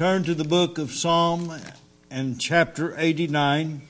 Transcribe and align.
turn 0.00 0.24
to 0.24 0.34
the 0.34 0.44
book 0.44 0.78
of 0.78 0.90
Psalm 0.90 1.54
and 2.10 2.40
chapter 2.40 2.94
89. 2.96 3.82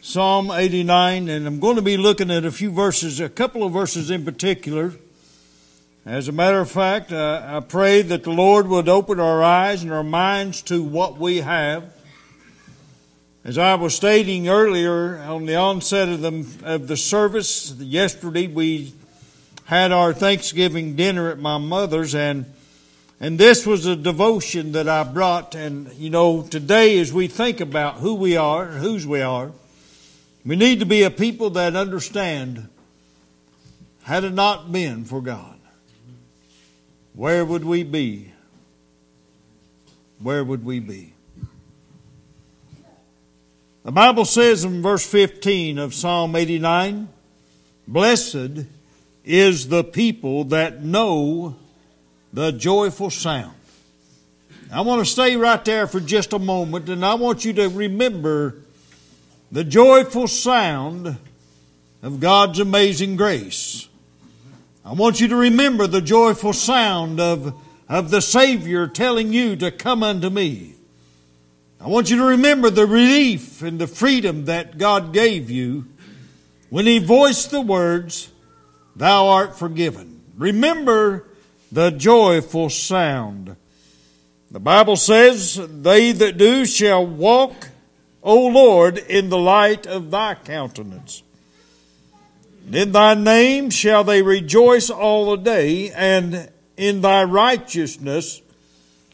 Psalm 0.00 0.50
89, 0.50 1.28
and 1.28 1.46
I'm 1.46 1.60
going 1.60 1.76
to 1.76 1.82
be 1.82 1.96
looking 1.96 2.32
at 2.32 2.44
a 2.44 2.50
few 2.50 2.72
verses, 2.72 3.20
a 3.20 3.28
couple 3.28 3.62
of 3.62 3.72
verses 3.72 4.10
in 4.10 4.24
particular. 4.24 4.94
As 6.04 6.26
a 6.26 6.32
matter 6.32 6.58
of 6.58 6.68
fact, 6.68 7.12
uh, 7.12 7.42
I 7.46 7.60
pray 7.60 8.02
that 8.02 8.24
the 8.24 8.32
Lord 8.32 8.66
would 8.66 8.88
open 8.88 9.20
our 9.20 9.40
eyes 9.40 9.84
and 9.84 9.92
our 9.92 10.02
minds 10.02 10.62
to 10.62 10.82
what 10.82 11.16
we 11.16 11.42
have. 11.42 11.84
As 13.44 13.58
I 13.58 13.76
was 13.76 13.94
stating 13.94 14.48
earlier 14.48 15.16
on 15.18 15.46
the 15.46 15.54
onset 15.54 16.08
of 16.08 16.22
the, 16.22 16.44
of 16.64 16.88
the 16.88 16.96
service, 16.96 17.70
yesterday 17.78 18.48
we 18.48 18.94
had 19.66 19.92
our 19.92 20.12
Thanksgiving 20.12 20.96
dinner 20.96 21.30
at 21.30 21.38
my 21.38 21.56
mother's, 21.56 22.16
and 22.16 22.46
and 23.18 23.38
this 23.38 23.66
was 23.66 23.86
a 23.86 23.96
devotion 23.96 24.72
that 24.72 24.88
I 24.88 25.02
brought. 25.04 25.54
And, 25.54 25.92
you 25.94 26.10
know, 26.10 26.42
today 26.42 26.98
as 26.98 27.12
we 27.12 27.28
think 27.28 27.60
about 27.60 27.96
who 27.96 28.14
we 28.14 28.36
are, 28.36 28.66
whose 28.66 29.06
we 29.06 29.22
are, 29.22 29.52
we 30.44 30.56
need 30.56 30.80
to 30.80 30.86
be 30.86 31.02
a 31.02 31.10
people 31.10 31.50
that 31.50 31.74
understand 31.74 32.68
had 34.02 34.22
it 34.22 34.34
not 34.34 34.70
been 34.70 35.04
for 35.04 35.20
God, 35.20 35.58
where 37.14 37.44
would 37.44 37.64
we 37.64 37.82
be? 37.82 38.32
Where 40.20 40.44
would 40.44 40.64
we 40.64 40.80
be? 40.80 41.14
The 43.82 43.92
Bible 43.92 44.24
says 44.24 44.64
in 44.64 44.82
verse 44.82 45.06
15 45.06 45.78
of 45.78 45.94
Psalm 45.94 46.36
89 46.36 47.08
Blessed 47.88 48.66
is 49.24 49.68
the 49.68 49.84
people 49.84 50.44
that 50.44 50.82
know 50.82 51.56
the 52.36 52.52
joyful 52.52 53.08
sound. 53.08 53.54
I 54.70 54.82
want 54.82 55.02
to 55.02 55.10
stay 55.10 55.38
right 55.38 55.64
there 55.64 55.86
for 55.86 56.00
just 56.00 56.34
a 56.34 56.38
moment 56.38 56.90
and 56.90 57.02
I 57.02 57.14
want 57.14 57.46
you 57.46 57.54
to 57.54 57.70
remember 57.70 58.56
the 59.50 59.64
joyful 59.64 60.28
sound 60.28 61.16
of 62.02 62.20
God's 62.20 62.60
amazing 62.60 63.16
grace. 63.16 63.88
I 64.84 64.92
want 64.92 65.18
you 65.18 65.28
to 65.28 65.36
remember 65.36 65.86
the 65.86 66.02
joyful 66.02 66.52
sound 66.52 67.20
of, 67.20 67.54
of 67.88 68.10
the 68.10 68.20
Savior 68.20 68.86
telling 68.86 69.32
you 69.32 69.56
to 69.56 69.70
come 69.70 70.02
unto 70.02 70.28
me. 70.28 70.74
I 71.80 71.88
want 71.88 72.10
you 72.10 72.18
to 72.18 72.24
remember 72.24 72.68
the 72.68 72.86
relief 72.86 73.62
and 73.62 73.78
the 73.78 73.86
freedom 73.86 74.44
that 74.44 74.76
God 74.76 75.14
gave 75.14 75.50
you 75.50 75.86
when 76.68 76.84
He 76.84 76.98
voiced 76.98 77.50
the 77.50 77.62
words, 77.62 78.30
Thou 78.94 79.28
art 79.28 79.58
forgiven. 79.58 80.20
Remember 80.36 81.25
the 81.70 81.90
joyful 81.90 82.70
sound. 82.70 83.56
The 84.50 84.60
Bible 84.60 84.96
says, 84.96 85.56
They 85.56 86.12
that 86.12 86.38
do 86.38 86.64
shall 86.64 87.06
walk, 87.06 87.68
O 88.22 88.46
Lord, 88.46 88.98
in 88.98 89.28
the 89.28 89.38
light 89.38 89.86
of 89.86 90.10
thy 90.10 90.34
countenance. 90.34 91.22
in 92.72 92.92
thy 92.92 93.14
name 93.14 93.70
shall 93.70 94.04
they 94.04 94.22
rejoice 94.22 94.90
all 94.90 95.30
the 95.30 95.42
day, 95.42 95.90
and 95.90 96.48
in 96.76 97.00
thy 97.00 97.24
righteousness 97.24 98.42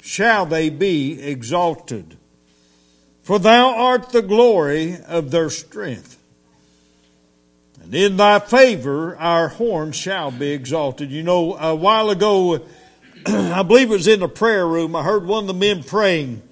shall 0.02 0.46
they 0.46 0.68
be 0.68 1.20
exalted. 1.20 2.16
For 3.22 3.38
thou 3.38 3.74
art 3.74 4.10
the 4.10 4.22
glory 4.22 4.96
of 5.06 5.30
their 5.30 5.48
strength. 5.48 6.18
And 7.82 7.94
in 7.94 8.16
thy 8.16 8.38
favor 8.38 9.16
our 9.16 9.48
horn 9.48 9.92
shall 9.92 10.30
be 10.30 10.50
exalted. 10.50 11.10
You 11.10 11.22
know, 11.22 11.56
a 11.56 11.74
while 11.74 12.10
ago, 12.10 12.64
I 13.26 13.62
believe 13.62 13.90
it 13.90 13.94
was 13.94 14.08
in 14.08 14.20
the 14.20 14.28
prayer 14.28 14.66
room, 14.66 14.94
I 14.94 15.02
heard 15.02 15.26
one 15.26 15.44
of 15.44 15.48
the 15.48 15.54
men 15.54 15.82
praying 15.82 16.42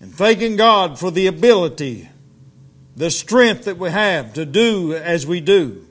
and 0.00 0.14
thanking 0.14 0.56
God 0.56 0.98
for 0.98 1.10
the 1.10 1.26
ability, 1.26 2.08
the 2.96 3.10
strength 3.10 3.64
that 3.64 3.78
we 3.78 3.90
have 3.90 4.34
to 4.34 4.44
do 4.44 4.94
as 4.94 5.26
we 5.26 5.40
do. 5.40 5.86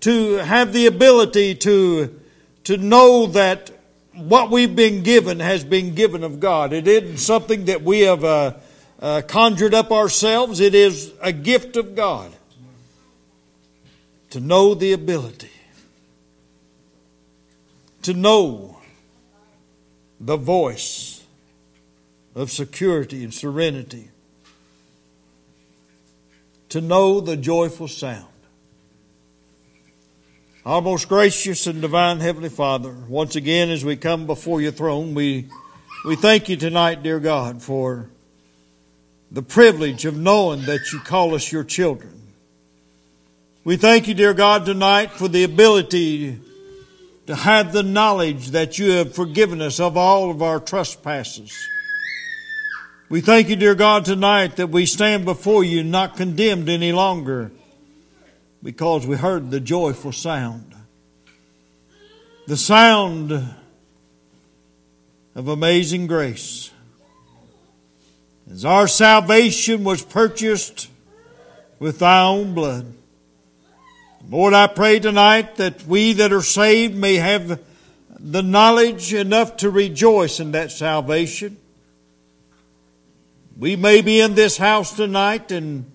To 0.00 0.34
have 0.34 0.72
the 0.72 0.86
ability 0.86 1.54
to, 1.56 2.20
to 2.64 2.76
know 2.76 3.26
that 3.28 3.70
what 4.14 4.50
we've 4.50 4.74
been 4.74 5.02
given 5.04 5.38
has 5.38 5.62
been 5.62 5.94
given 5.94 6.24
of 6.24 6.40
God. 6.40 6.72
It 6.72 6.88
isn't 6.88 7.18
something 7.18 7.66
that 7.66 7.82
we 7.82 8.00
have 8.00 8.24
uh, 8.24 8.54
uh, 9.00 9.22
conjured 9.26 9.74
up 9.74 9.92
ourselves, 9.92 10.58
it 10.58 10.74
is 10.74 11.12
a 11.20 11.32
gift 11.32 11.76
of 11.76 11.94
God 11.94 12.32
to 14.30 14.40
know 14.40 14.74
the 14.74 14.92
ability, 14.92 15.50
to 18.02 18.12
know 18.12 18.78
the 20.20 20.36
voice 20.36 21.24
of 22.34 22.50
security 22.50 23.24
and 23.24 23.32
serenity, 23.32 24.10
to 26.68 26.80
know 26.80 27.20
the 27.20 27.36
joyful 27.36 27.88
sound. 27.88 28.26
Our 30.66 30.82
most 30.82 31.08
gracious 31.08 31.66
and 31.66 31.80
divine 31.80 32.20
Heavenly 32.20 32.50
Father, 32.50 32.94
once 33.08 33.36
again 33.36 33.70
as 33.70 33.84
we 33.84 33.96
come 33.96 34.26
before 34.26 34.60
your 34.60 34.72
throne, 34.72 35.14
we, 35.14 35.48
we 36.04 36.14
thank 36.14 36.50
you 36.50 36.56
tonight, 36.56 37.02
dear 37.02 37.20
God, 37.20 37.62
for 37.62 38.10
the 39.30 39.40
privilege 39.40 40.04
of 40.04 40.18
knowing 40.18 40.62
that 40.66 40.92
you 40.92 41.00
call 41.00 41.34
us 41.34 41.50
your 41.50 41.64
children. 41.64 42.17
We 43.68 43.76
thank 43.76 44.08
you, 44.08 44.14
dear 44.14 44.32
God, 44.32 44.64
tonight 44.64 45.10
for 45.10 45.28
the 45.28 45.44
ability 45.44 46.40
to 47.26 47.34
have 47.34 47.70
the 47.70 47.82
knowledge 47.82 48.52
that 48.52 48.78
you 48.78 48.92
have 48.92 49.14
forgiven 49.14 49.60
us 49.60 49.78
of 49.78 49.94
all 49.94 50.30
of 50.30 50.40
our 50.40 50.58
trespasses. 50.58 51.52
We 53.10 53.20
thank 53.20 53.50
you, 53.50 53.56
dear 53.56 53.74
God, 53.74 54.06
tonight 54.06 54.56
that 54.56 54.70
we 54.70 54.86
stand 54.86 55.26
before 55.26 55.64
you 55.64 55.84
not 55.84 56.16
condemned 56.16 56.70
any 56.70 56.92
longer 56.92 57.50
because 58.62 59.06
we 59.06 59.16
heard 59.16 59.50
the 59.50 59.60
joyful 59.60 60.12
sound. 60.12 60.74
The 62.46 62.56
sound 62.56 63.32
of 65.34 65.46
amazing 65.46 66.06
grace. 66.06 66.70
As 68.50 68.64
our 68.64 68.88
salvation 68.88 69.84
was 69.84 70.00
purchased 70.02 70.88
with 71.78 71.98
thy 71.98 72.22
own 72.22 72.54
blood. 72.54 72.94
Lord, 74.26 74.54
I 74.54 74.66
pray 74.66 75.00
tonight 75.00 75.56
that 75.56 75.86
we 75.86 76.14
that 76.14 76.32
are 76.32 76.42
saved 76.42 76.94
may 76.94 77.16
have 77.16 77.60
the 78.18 78.42
knowledge 78.42 79.14
enough 79.14 79.56
to 79.58 79.70
rejoice 79.70 80.40
in 80.40 80.52
that 80.52 80.72
salvation. 80.72 81.56
We 83.58 83.76
may 83.76 84.02
be 84.02 84.20
in 84.20 84.34
this 84.34 84.56
house 84.56 84.94
tonight 84.94 85.50
and 85.50 85.90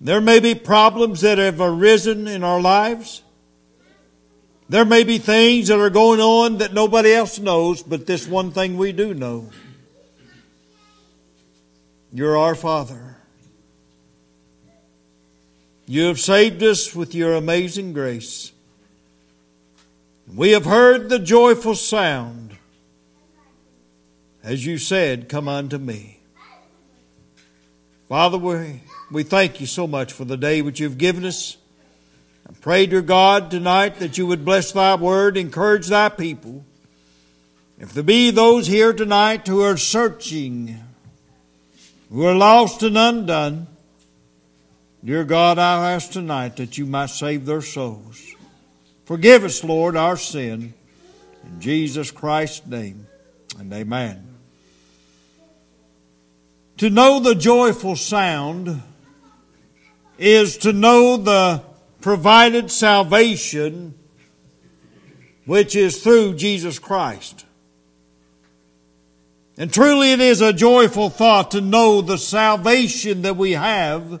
there 0.00 0.20
may 0.20 0.40
be 0.40 0.54
problems 0.54 1.22
that 1.22 1.38
have 1.38 1.60
arisen 1.60 2.28
in 2.28 2.44
our 2.44 2.60
lives. 2.60 3.22
There 4.68 4.84
may 4.84 5.04
be 5.04 5.18
things 5.18 5.68
that 5.68 5.78
are 5.78 5.90
going 5.90 6.20
on 6.20 6.58
that 6.58 6.72
nobody 6.72 7.12
else 7.12 7.38
knows, 7.38 7.82
but 7.82 8.06
this 8.06 8.26
one 8.26 8.50
thing 8.50 8.76
we 8.76 8.92
do 8.92 9.14
know. 9.14 9.50
You're 12.12 12.36
our 12.36 12.54
Father. 12.54 13.13
You 15.86 16.04
have 16.04 16.20
saved 16.20 16.62
us 16.62 16.94
with 16.94 17.14
your 17.14 17.34
amazing 17.34 17.92
grace. 17.92 18.52
We 20.32 20.52
have 20.52 20.64
heard 20.64 21.08
the 21.08 21.18
joyful 21.18 21.74
sound 21.74 22.44
as 24.44 24.66
you 24.66 24.76
said, 24.76 25.28
Come 25.28 25.48
unto 25.48 25.78
me. 25.78 26.20
Father, 28.08 28.36
we, 28.36 28.82
we 29.10 29.22
thank 29.22 29.60
you 29.60 29.66
so 29.66 29.86
much 29.86 30.12
for 30.12 30.26
the 30.26 30.36
day 30.36 30.60
which 30.60 30.78
you've 30.78 30.98
given 30.98 31.24
us. 31.24 31.56
I 32.48 32.52
pray, 32.60 32.84
dear 32.84 33.00
God, 33.00 33.50
tonight 33.50 33.98
that 33.98 34.18
you 34.18 34.26
would 34.26 34.44
bless 34.44 34.70
thy 34.70 34.94
word, 34.96 35.38
encourage 35.38 35.86
thy 35.86 36.10
people. 36.10 36.64
If 37.78 37.94
there 37.94 38.02
be 38.02 38.30
those 38.30 38.66
here 38.66 38.92
tonight 38.92 39.48
who 39.48 39.62
are 39.62 39.78
searching, 39.78 40.78
who 42.10 42.24
are 42.26 42.34
lost 42.34 42.82
and 42.82 42.98
undone, 42.98 43.66
Dear 45.04 45.24
God, 45.24 45.58
I 45.58 45.92
ask 45.92 46.12
tonight 46.12 46.56
that 46.56 46.78
you 46.78 46.86
might 46.86 47.10
save 47.10 47.44
their 47.44 47.60
souls. 47.60 48.24
Forgive 49.04 49.44
us, 49.44 49.62
Lord, 49.62 49.96
our 49.96 50.16
sin. 50.16 50.72
In 51.44 51.60
Jesus 51.60 52.10
Christ's 52.10 52.66
name, 52.66 53.06
and 53.58 53.70
amen. 53.70 54.26
To 56.78 56.88
know 56.88 57.20
the 57.20 57.34
joyful 57.34 57.96
sound 57.96 58.80
is 60.16 60.56
to 60.58 60.72
know 60.72 61.18
the 61.18 61.62
provided 62.00 62.70
salvation 62.70 63.94
which 65.44 65.76
is 65.76 66.02
through 66.02 66.36
Jesus 66.36 66.78
Christ. 66.78 67.44
And 69.58 69.70
truly 69.70 70.12
it 70.12 70.20
is 70.20 70.40
a 70.40 70.54
joyful 70.54 71.10
thought 71.10 71.50
to 71.50 71.60
know 71.60 72.00
the 72.00 72.16
salvation 72.16 73.20
that 73.20 73.36
we 73.36 73.52
have 73.52 74.18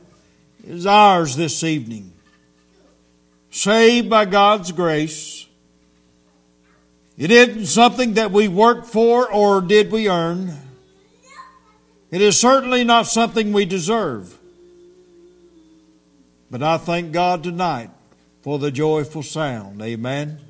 is 0.66 0.86
ours 0.86 1.36
this 1.36 1.62
evening. 1.62 2.12
Saved 3.50 4.10
by 4.10 4.24
God's 4.24 4.72
grace, 4.72 5.46
It 7.16 7.30
isn't 7.30 7.66
something 7.66 8.14
that 8.14 8.32
we 8.32 8.48
worked 8.48 8.88
for 8.88 9.30
or 9.30 9.60
did 9.60 9.92
we 9.92 10.08
earn. 10.08 10.52
It 12.10 12.20
is 12.20 12.38
certainly 12.38 12.82
not 12.82 13.06
something 13.06 13.52
we 13.52 13.64
deserve. 13.64 14.36
But 16.50 16.62
I 16.62 16.78
thank 16.78 17.12
God 17.12 17.44
tonight 17.44 17.90
for 18.42 18.58
the 18.58 18.72
joyful 18.72 19.22
sound. 19.22 19.80
Amen. 19.80 20.40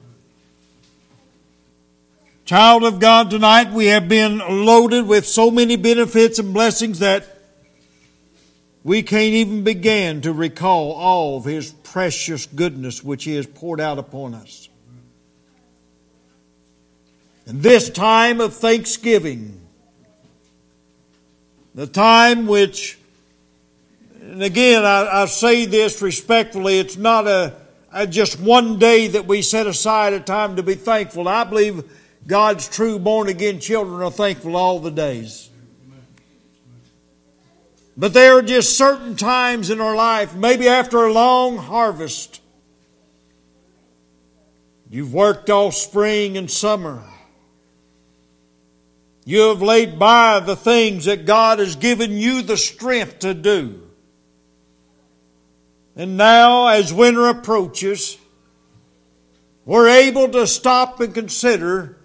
Child 2.47 2.85
of 2.85 2.99
God, 2.99 3.31
tonight 3.31 3.71
we 3.73 3.87
have 3.87 4.09
been 4.09 4.39
loaded 4.39 5.07
with 5.07 5.27
so 5.27 5.51
many 5.51 5.77
benefits 5.77 6.39
and 6.39 6.53
blessings 6.53 6.99
that 6.99 7.34
we 8.85 9.03
can't 9.03 9.33
even 9.33 9.65
begin 9.65 10.21
to 10.21 10.33
recall 10.33 10.93
all 10.93 11.39
of 11.39 11.47
His 11.47 11.73
precious 11.73 12.45
goodness 12.45 13.03
which 13.03 13.25
He 13.25 13.35
has 13.35 13.47
poured 13.47 13.81
out 13.81 13.99
upon 13.99 14.35
us. 14.35 14.69
In 17.47 17.63
this 17.63 17.89
time 17.91 18.41
of 18.41 18.55
thanksgiving, 18.55 19.61
the 21.75 21.87
time 21.87 22.47
which, 22.47 22.99
and 24.21 24.43
again, 24.43 24.85
I, 24.85 25.23
I 25.23 25.27
say 25.27 25.65
this 25.65 26.01
respectfully, 26.01 26.79
it's 26.79 26.97
not 26.97 27.27
a, 27.27 27.55
a, 27.91 28.07
just 28.07 28.39
one 28.39 28.79
day 28.79 29.09
that 29.09 29.27
we 29.27 29.43
set 29.43 29.67
aside 29.67 30.13
a 30.13 30.21
time 30.21 30.57
to 30.57 30.63
be 30.63 30.75
thankful. 30.75 31.27
I 31.27 31.45
believe 31.45 31.85
God's 32.27 32.69
true 32.69 32.99
born 32.99 33.29
again 33.29 33.61
children 33.61 34.03
are 34.03 34.11
thankful 34.11 34.57
all 34.57 34.79
the 34.79 34.91
days. 34.91 35.51
But 37.97 38.13
there 38.13 38.39
are 38.39 38.43
just 38.43 38.77
certain 38.77 39.15
times 39.15 39.71
in 39.71 39.81
our 39.81 39.95
life, 39.95 40.35
maybe 40.35 40.69
after 40.69 41.05
a 41.05 41.13
long 41.13 41.57
harvest, 41.57 42.41
you've 44.91 45.15
worked 45.15 45.49
all 45.49 45.71
spring 45.71 46.37
and 46.37 46.51
summer. 46.51 47.05
You 49.25 49.49
have 49.49 49.63
laid 49.63 49.99
by 49.99 50.41
the 50.41 50.57
things 50.57 51.05
that 51.07 51.25
God 51.25 51.59
has 51.59 51.77
given 51.77 52.13
you 52.19 52.43
the 52.43 52.57
strength 52.57 53.21
to 53.21 53.33
do. 53.33 53.81
And 55.97 56.17
now, 56.17 56.67
as 56.67 56.93
winter 56.93 57.29
approaches, 57.29 58.19
we're 59.65 59.89
able 59.89 60.29
to 60.31 60.47
stop 60.47 61.01
and 61.01 61.15
consider 61.15 61.97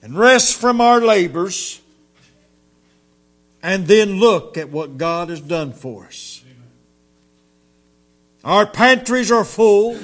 and 0.00 0.16
rest 0.16 0.56
from 0.56 0.80
our 0.80 1.00
labors 1.00 1.79
and 3.62 3.86
then 3.86 4.18
look 4.18 4.56
at 4.56 4.70
what 4.70 4.96
God 4.96 5.28
has 5.28 5.40
done 5.40 5.72
for 5.72 6.06
us. 6.06 6.42
Our 8.42 8.66
pantries 8.66 9.30
are 9.30 9.44
full. 9.44 9.98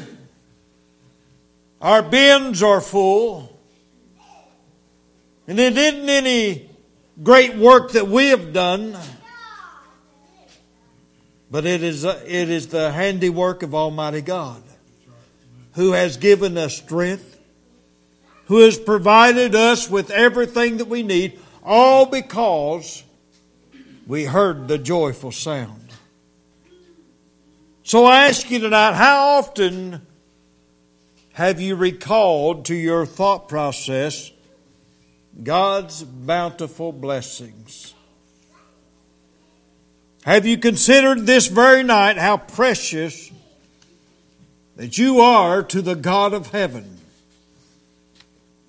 Our 1.81 2.03
bins 2.03 2.63
are 2.63 2.81
full. 2.81 3.59
And 5.49 5.59
it 5.59 5.77
isn't 5.77 6.09
any 6.09 6.69
great 7.23 7.57
work 7.57 7.93
that 7.93 8.09
we 8.09 8.29
have 8.29 8.53
done, 8.53 8.97
but 11.51 11.65
it 11.65 11.83
is, 11.83 12.05
it 12.05 12.51
is 12.51 12.69
the 12.69 12.91
handiwork 12.91 13.63
of 13.63 13.75
Almighty 13.75 14.21
God 14.21 14.63
who 15.77 15.93
has 15.93 16.17
given 16.17 16.57
us 16.57 16.77
strength, 16.77 17.39
who 18.47 18.61
has 18.61 18.79
provided 18.79 19.55
us 19.55 19.89
with 19.89 20.11
everything 20.11 20.79
that 20.79 20.89
we 20.89 21.03
need, 21.03 21.39
all 21.63 22.07
because 22.07 23.05
we 24.07 24.25
heard 24.25 24.69
the 24.69 24.79
joyful 24.79 25.33
sound. 25.33 25.91
So 27.83 28.05
I 28.05 28.27
ask 28.27 28.51
you 28.51 28.61
tonight, 28.61 28.95
how 28.95 29.39
often 29.39 30.07
have 31.33 31.61
you 31.61 31.77
recalled 31.77 32.67
to 32.67 32.75
your 32.75 33.05
thought 33.05 33.49
process 33.49 34.31
God's 35.43 36.03
bountiful 36.03 36.93
blessings? 36.93 37.95
Have 40.25 40.47
you 40.47 40.59
considered 40.59 41.27
this 41.27 41.47
very 41.47 41.83
night 41.83 42.17
how 42.17 42.37
precious 42.37 43.31
that 44.77 44.99
you 44.99 45.21
are 45.21 45.63
to 45.65 45.83
the 45.83 45.95
God 45.95 46.33
of 46.33 46.51
heaven? 46.51 46.99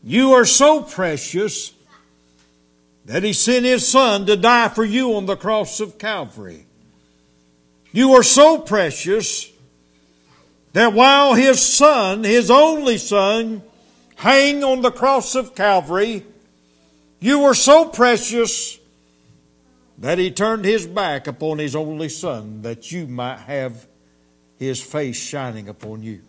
You 0.03 0.33
are 0.33 0.45
so 0.45 0.83
precious 0.83 1.71
that 3.07 3.23
He 3.23 3.33
sent 3.33 3.65
His 3.65 3.87
Son 3.87 4.25
to 4.25 4.35
die 4.35 4.67
for 4.67 4.85
you 4.85 5.15
on 5.15 5.25
the 5.25 5.37
cross 5.37 5.79
of 5.79 5.97
Calvary. 5.97 6.65
You 7.91 8.13
are 8.13 8.23
so 8.23 8.59
precious 8.59 9.49
that 10.73 10.93
while 10.93 11.33
His 11.33 11.61
Son, 11.61 12.23
His 12.23 12.51
only 12.51 12.97
Son, 12.97 13.63
hang 14.15 14.63
on 14.63 14.81
the 14.81 14.91
cross 14.91 15.35
of 15.35 15.55
Calvary, 15.55 16.25
you 17.19 17.39
were 17.39 17.53
so 17.53 17.85
precious 17.85 18.77
that 19.97 20.19
He 20.19 20.29
turned 20.29 20.65
His 20.65 20.85
back 20.85 21.27
upon 21.27 21.59
His 21.59 21.77
only 21.77 22.09
Son 22.09 22.61
that 22.63 22.91
you 22.91 23.07
might 23.07 23.39
have 23.39 23.87
His 24.59 24.83
face 24.83 25.17
shining 25.17 25.69
upon 25.69 26.03
you. 26.03 26.21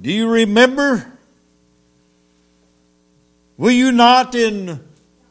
Do 0.00 0.10
you 0.10 0.28
remember 0.28 1.12
Will 3.56 3.70
you 3.70 3.92
not, 3.92 4.34
in 4.34 4.80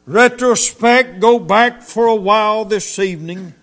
retrospect, 0.06 1.20
go 1.20 1.38
back 1.38 1.82
for 1.82 2.06
a 2.06 2.14
while 2.14 2.64
this 2.64 2.98
evening 2.98 3.54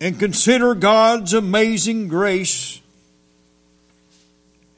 and 0.00 0.18
consider 0.18 0.74
God's 0.74 1.34
amazing 1.34 2.08
grace 2.08 2.80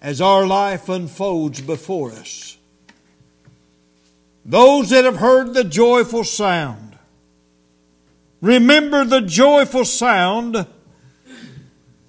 as 0.00 0.20
our 0.20 0.46
life 0.46 0.88
unfolds 0.88 1.60
before 1.60 2.12
us? 2.12 2.56
Those 4.44 4.90
that 4.90 5.04
have 5.04 5.16
heard 5.16 5.54
the 5.54 5.64
joyful 5.64 6.24
sound, 6.24 6.96
remember 8.40 9.04
the 9.04 9.20
joyful 9.20 9.84
sound 9.84 10.66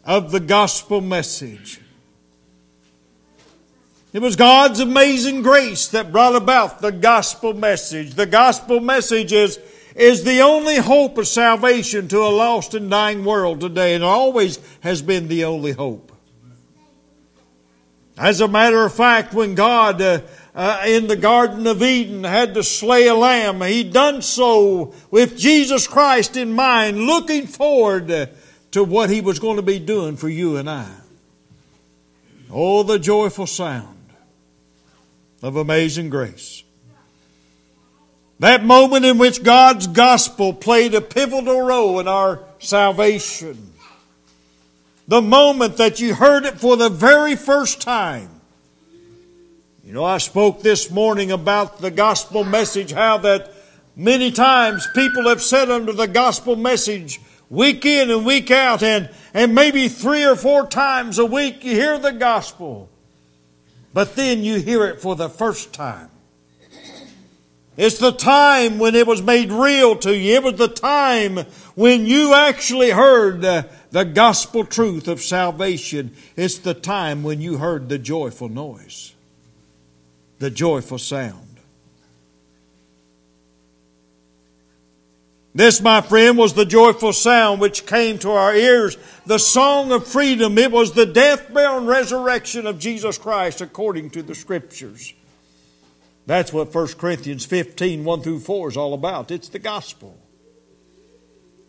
of 0.06 0.32
the 0.32 0.40
gospel 0.40 1.02
message. 1.02 1.80
It 4.14 4.22
was 4.22 4.36
God's 4.36 4.80
amazing 4.80 5.42
grace 5.42 5.88
that 5.88 6.12
brought 6.12 6.36
about 6.36 6.82
the 6.82 6.92
gospel 6.92 7.56
message. 7.56 8.14
The 8.14 8.28
gospel 8.28 8.80
message 8.80 9.34
is, 9.34 9.60
is 9.96 10.24
the 10.24 10.42
only 10.42 10.76
hope 10.76 11.18
of 11.18 11.28
salvation 11.28 12.08
to 12.10 12.20
a 12.20 12.30
lost 12.30 12.76
and 12.76 12.92
dying 12.92 13.26
world 13.26 13.60
today, 13.60 13.96
and 13.96 14.04
always 14.04 14.60
has 14.82 15.02
been 15.02 15.30
the 15.30 15.46
only 15.46 15.72
hope. 15.72 16.12
As 18.16 18.40
a 18.40 18.48
matter 18.48 18.86
of 18.86 18.94
fact, 18.94 19.34
when 19.34 19.56
God 19.56 20.00
uh, 20.00 20.22
uh, 20.54 20.84
in 20.86 21.08
the 21.08 21.16
Garden 21.16 21.66
of 21.66 21.82
Eden 21.82 22.24
had 22.24 22.54
to 22.54 22.62
slay 22.62 23.08
a 23.08 23.16
lamb, 23.16 23.62
He 23.62 23.84
done 23.84 24.22
so 24.22 24.94
with 25.10 25.36
Jesus 25.36 25.88
Christ 25.88 26.38
in 26.38 26.54
mind, 26.54 27.00
looking 27.00 27.48
forward 27.48 28.30
to 28.74 28.84
what 28.84 29.10
He 29.10 29.22
was 29.22 29.40
going 29.40 29.56
to 29.56 29.64
be 29.64 29.80
doing 29.80 30.18
for 30.18 30.30
you 30.30 30.58
and 30.58 30.70
I. 30.70 30.92
Oh, 32.52 32.84
the 32.84 33.00
joyful 33.00 33.48
sound 33.48 33.94
of 35.44 35.58
amazing 35.58 36.10
grace. 36.10 36.64
That 38.40 38.64
moment 38.64 39.06
in 39.06 39.18
which 39.18 39.44
God's 39.44 39.88
gospel 39.88 40.54
played 40.54 40.96
a 40.96 41.02
pivotal 41.02 41.62
role 41.62 42.00
in 42.00 42.08
our 42.08 42.40
salvation. 42.60 43.74
The 45.08 45.22
moment 45.22 45.78
that 45.78 46.00
you 46.00 46.16
heard 46.16 46.46
it 46.46 46.60
for 46.60 46.78
the 46.78 46.90
very 46.90 47.36
first 47.36 47.82
time. 47.82 48.30
You 49.84 49.92
know, 49.92 50.06
I 50.06 50.18
spoke 50.18 50.62
this 50.62 50.90
morning 50.90 51.30
about 51.30 51.80
the 51.80 51.92
gospel 51.92 52.46
message, 52.46 52.94
how 52.94 53.18
that 53.18 53.52
many 53.98 54.32
times 54.32 54.88
people 54.96 55.28
have 55.28 55.42
said 55.42 55.70
under 55.70 55.92
the 55.92 56.08
gospel 56.08 56.56
message, 56.56 57.20
week 57.50 57.86
in 57.86 58.10
and 58.10 58.26
week 58.26 58.50
out, 58.50 58.82
and, 58.82 59.10
and 59.34 59.54
maybe 59.54 59.90
three 59.90 60.24
or 60.24 60.38
four 60.38 60.66
times 60.66 61.20
a 61.20 61.26
week 61.26 61.66
you 61.66 61.74
hear 61.74 62.00
the 62.00 62.14
gospel 62.14 62.90
but 63.94 64.16
then 64.16 64.44
you 64.44 64.60
hear 64.60 64.86
it 64.86 65.02
for 65.02 65.16
the 65.16 65.30
first 65.30 65.74
time. 65.74 66.10
It's 67.76 67.98
the 67.98 68.12
time 68.12 68.78
when 68.78 68.94
it 68.94 69.08
was 69.08 69.22
made 69.22 69.52
real 69.52 69.96
to 69.98 70.16
you. 70.16 70.36
It 70.36 70.44
was 70.44 70.56
the 70.56 70.68
time 70.68 71.38
when 71.74 72.06
you 72.06 72.34
actually 72.34 72.92
heard 72.92 73.42
the, 73.42 73.68
the 73.90 74.06
gospel 74.06 74.64
truth 74.64 75.08
of 75.08 75.22
salvation. 75.22 76.16
It's 76.36 76.60
the 76.60 76.76
time 76.76 77.24
when 77.24 77.42
you 77.42 77.58
heard 77.58 77.90
the 77.90 77.98
joyful 77.98 78.50
noise, 78.50 79.14
the 80.38 80.52
joyful 80.52 81.00
sound. 81.00 81.43
This, 85.56 85.82
my 85.82 86.02
friend, 86.02 86.36
was 86.38 86.56
the 86.56 86.66
joyful 86.66 87.14
sound 87.14 87.62
which 87.62 87.86
came 87.86 88.18
to 88.20 88.32
our 88.32 88.56
ears, 88.56 88.98
the 89.28 89.38
song 89.38 89.92
of 89.92 90.08
freedom. 90.08 90.58
It 90.58 90.72
was 90.72 90.94
the 90.94 91.06
death, 91.06 91.54
burial, 91.54 91.78
and 91.78 91.88
resurrection 91.88 92.66
of 92.66 92.80
Jesus 92.80 93.20
Christ 93.20 93.62
according 93.62 94.10
to 94.12 94.24
the 94.24 94.34
Scriptures. 94.34 95.14
That's 96.26 96.52
what 96.52 96.74
1 96.74 96.88
Corinthians 96.94 97.46
15, 97.46 98.04
1 98.04 98.22
through 98.22 98.40
4 98.40 98.70
is 98.70 98.78
all 98.78 98.96
about. 98.96 99.30
It's 99.30 99.50
the 99.50 99.60
gospel. 99.60 100.18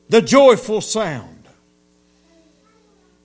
The 0.08 0.22
joyful 0.22 0.80
sound. 0.80 1.46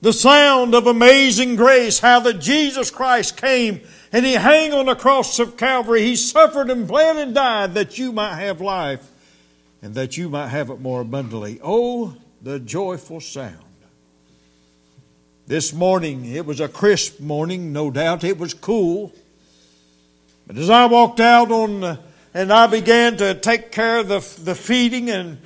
The 0.01 0.13
sound 0.13 0.75
of 0.75 0.88
amazing 0.88 1.56
grace, 1.56 2.00
how 2.00 2.20
that 2.22 2.39
Jesus 2.39 2.89
Christ 2.92 3.38
came 3.38 3.82
and 4.12 4.25
He 4.25 4.36
hung 4.36 4.74
on 4.74 4.88
the 4.88 4.96
cross 4.96 5.39
of 5.39 5.56
Calvary. 5.56 6.01
He 6.01 6.16
suffered 6.16 6.70
and 6.70 6.88
bled 6.88 7.16
and 7.18 7.34
died 7.34 7.75
that 7.75 7.98
you 7.98 8.12
might 8.12 8.36
have 8.36 8.60
life 8.60 9.10
and 9.82 9.96
that 9.96 10.18
you 10.18 10.30
might 10.30 10.48
have 10.48 10.70
it 10.70 10.80
more 10.80 11.02
abundantly. 11.02 11.60
Oh, 11.64 12.16
the 12.42 12.60
joyful 12.60 13.22
sound. 13.22 13.58
This 15.48 15.74
morning, 15.74 16.26
it 16.26 16.46
was 16.46 16.60
a 16.60 16.68
crisp 16.68 17.20
morning, 17.20 17.74
no 17.74 17.90
doubt. 17.90 18.24
It 18.24 18.38
was 18.38 18.54
cool. 18.54 19.12
But 20.46 20.58
as 20.58 20.70
I 20.70 20.86
walked 20.86 21.20
out 21.20 21.52
on 21.52 21.80
the, 21.82 22.00
and 22.34 22.54
I 22.54 22.68
began 22.68 23.18
to 23.18 23.34
take 23.34 23.72
care 23.72 24.00
of 24.00 24.08
the, 24.08 24.20
the 24.44 24.56
feeding 24.56 25.10
and 25.10 25.40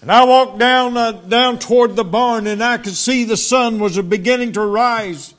and 0.00 0.12
I 0.12 0.24
walked 0.24 0.58
down 0.58 0.96
uh, 0.96 1.12
down 1.12 1.58
toward 1.58 1.96
the 1.96 2.04
barn 2.04 2.46
and 2.46 2.62
I 2.62 2.78
could 2.78 2.94
see 2.94 3.24
the 3.24 3.36
sun 3.36 3.80
was 3.80 4.00
beginning 4.00 4.52
to 4.52 4.60
rise. 4.60 5.34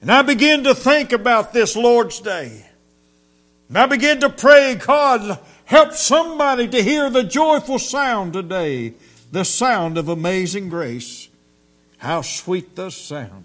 And 0.00 0.10
I 0.10 0.22
began 0.22 0.64
to 0.64 0.74
think 0.74 1.12
about 1.12 1.52
this 1.52 1.76
Lord's 1.76 2.20
Day. 2.20 2.66
And 3.68 3.78
I 3.78 3.86
began 3.86 4.20
to 4.20 4.30
pray, 4.30 4.74
God, 4.74 5.38
help 5.70 5.92
somebody 5.92 6.66
to 6.66 6.82
hear 6.82 7.08
the 7.10 7.22
joyful 7.22 7.78
sound 7.78 8.32
today, 8.32 8.92
the 9.30 9.44
sound 9.44 9.96
of 9.96 10.08
amazing 10.08 10.68
grace. 10.68 11.28
How 11.98 12.22
sweet 12.22 12.74
the 12.74 12.90
sound 12.90 13.44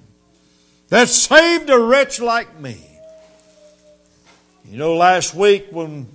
that 0.89 1.07
saved 1.07 1.69
a 1.69 1.77
wretch 1.77 2.19
like 2.19 2.59
me. 2.59 2.81
You 4.67 4.77
know, 4.77 4.95
last 4.95 5.35
week 5.35 5.67
when 5.69 6.07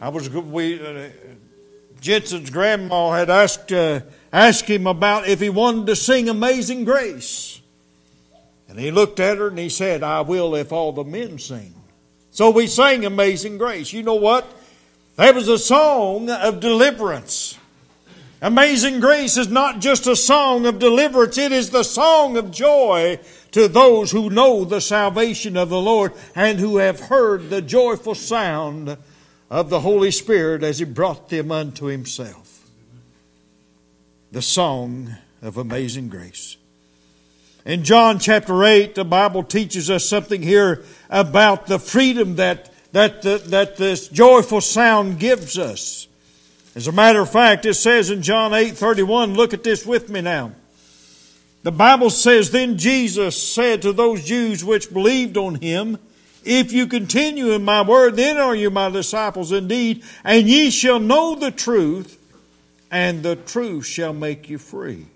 I 0.00 0.10
was 0.10 0.30
we 0.30 0.80
uh, 0.80 1.08
Jensen's 2.00 2.50
grandma 2.50 3.12
had 3.12 3.28
asked 3.28 3.72
uh, 3.72 4.00
asked 4.32 4.68
him 4.68 4.86
about 4.86 5.26
if 5.26 5.40
he 5.40 5.50
wanted 5.50 5.86
to 5.86 5.96
sing 5.96 6.28
Amazing 6.28 6.84
Grace, 6.84 7.60
and 8.68 8.78
he 8.78 8.92
looked 8.92 9.18
at 9.18 9.38
her 9.38 9.48
and 9.48 9.58
he 9.58 9.68
said, 9.68 10.04
"I 10.04 10.20
will 10.20 10.54
if 10.54 10.70
all 10.70 10.92
the 10.92 11.02
men 11.02 11.40
sing." 11.40 11.74
So 12.30 12.50
we 12.50 12.68
sang 12.68 13.04
Amazing 13.04 13.58
Grace. 13.58 13.92
You 13.92 14.04
know 14.04 14.14
what? 14.14 14.46
That 15.16 15.34
was 15.34 15.48
a 15.48 15.58
song 15.58 16.28
of 16.28 16.60
deliverance. 16.60 17.58
Amazing 18.42 19.00
Grace 19.00 19.36
is 19.36 19.48
not 19.48 19.80
just 19.80 20.06
a 20.06 20.16
song 20.16 20.66
of 20.66 20.78
deliverance, 20.78 21.38
it 21.38 21.52
is 21.52 21.70
the 21.70 21.82
song 21.82 22.36
of 22.36 22.50
joy 22.50 23.18
to 23.52 23.68
those 23.68 24.10
who 24.10 24.28
know 24.28 24.64
the 24.64 24.80
salvation 24.80 25.56
of 25.56 25.70
the 25.70 25.80
Lord 25.80 26.12
and 26.34 26.58
who 26.58 26.78
have 26.78 27.00
heard 27.00 27.48
the 27.48 27.62
joyful 27.62 28.14
sound 28.14 28.98
of 29.48 29.70
the 29.70 29.80
Holy 29.80 30.10
Spirit 30.10 30.62
as 30.62 30.80
He 30.80 30.84
brought 30.84 31.28
them 31.28 31.52
unto 31.52 31.86
Himself. 31.86 32.68
The 34.32 34.42
song 34.42 35.14
of 35.40 35.56
amazing 35.56 36.08
grace. 36.08 36.56
In 37.64 37.84
John 37.84 38.18
chapter 38.18 38.62
8, 38.62 38.94
the 38.94 39.06
Bible 39.06 39.42
teaches 39.42 39.88
us 39.88 40.04
something 40.04 40.42
here 40.42 40.84
about 41.08 41.66
the 41.66 41.78
freedom 41.78 42.36
that, 42.36 42.73
that, 42.94 43.26
uh, 43.26 43.38
that 43.46 43.76
this 43.76 44.06
joyful 44.06 44.60
sound 44.60 45.18
gives 45.18 45.58
us. 45.58 46.06
As 46.76 46.86
a 46.86 46.92
matter 46.92 47.20
of 47.20 47.30
fact, 47.30 47.66
it 47.66 47.74
says 47.74 48.08
in 48.08 48.22
John 48.22 48.54
8 48.54 48.76
31, 48.76 49.34
look 49.34 49.52
at 49.52 49.64
this 49.64 49.84
with 49.84 50.08
me 50.08 50.20
now. 50.20 50.52
The 51.64 51.72
Bible 51.72 52.08
says, 52.10 52.52
Then 52.52 52.78
Jesus 52.78 53.40
said 53.42 53.82
to 53.82 53.92
those 53.92 54.24
Jews 54.24 54.64
which 54.64 54.92
believed 54.92 55.36
on 55.36 55.56
him, 55.56 55.98
If 56.44 56.72
you 56.72 56.86
continue 56.86 57.50
in 57.50 57.64
my 57.64 57.82
word, 57.82 58.14
then 58.14 58.36
are 58.36 58.54
you 58.54 58.70
my 58.70 58.90
disciples 58.90 59.50
indeed, 59.50 60.04
and 60.22 60.46
ye 60.46 60.70
shall 60.70 61.00
know 61.00 61.34
the 61.34 61.50
truth, 61.50 62.16
and 62.92 63.24
the 63.24 63.34
truth 63.34 63.86
shall 63.86 64.12
make 64.12 64.48
you 64.48 64.58
free. 64.58 65.06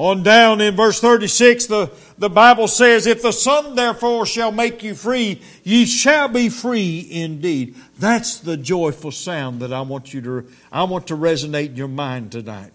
On 0.00 0.22
down 0.22 0.62
in 0.62 0.76
verse 0.76 0.98
36, 0.98 1.66
the, 1.66 1.90
the 2.16 2.30
Bible 2.30 2.68
says, 2.68 3.06
If 3.06 3.20
the 3.20 3.32
Son 3.32 3.74
therefore 3.74 4.24
shall 4.24 4.50
make 4.50 4.82
you 4.82 4.94
free, 4.94 5.42
ye 5.62 5.84
shall 5.84 6.26
be 6.26 6.48
free 6.48 7.06
indeed. 7.10 7.74
That's 7.98 8.38
the 8.38 8.56
joyful 8.56 9.10
sound 9.10 9.60
that 9.60 9.74
I 9.74 9.82
want 9.82 10.14
you 10.14 10.22
to, 10.22 10.46
I 10.72 10.84
want 10.84 11.08
to 11.08 11.18
resonate 11.18 11.66
in 11.66 11.76
your 11.76 11.88
mind 11.88 12.32
tonight. 12.32 12.72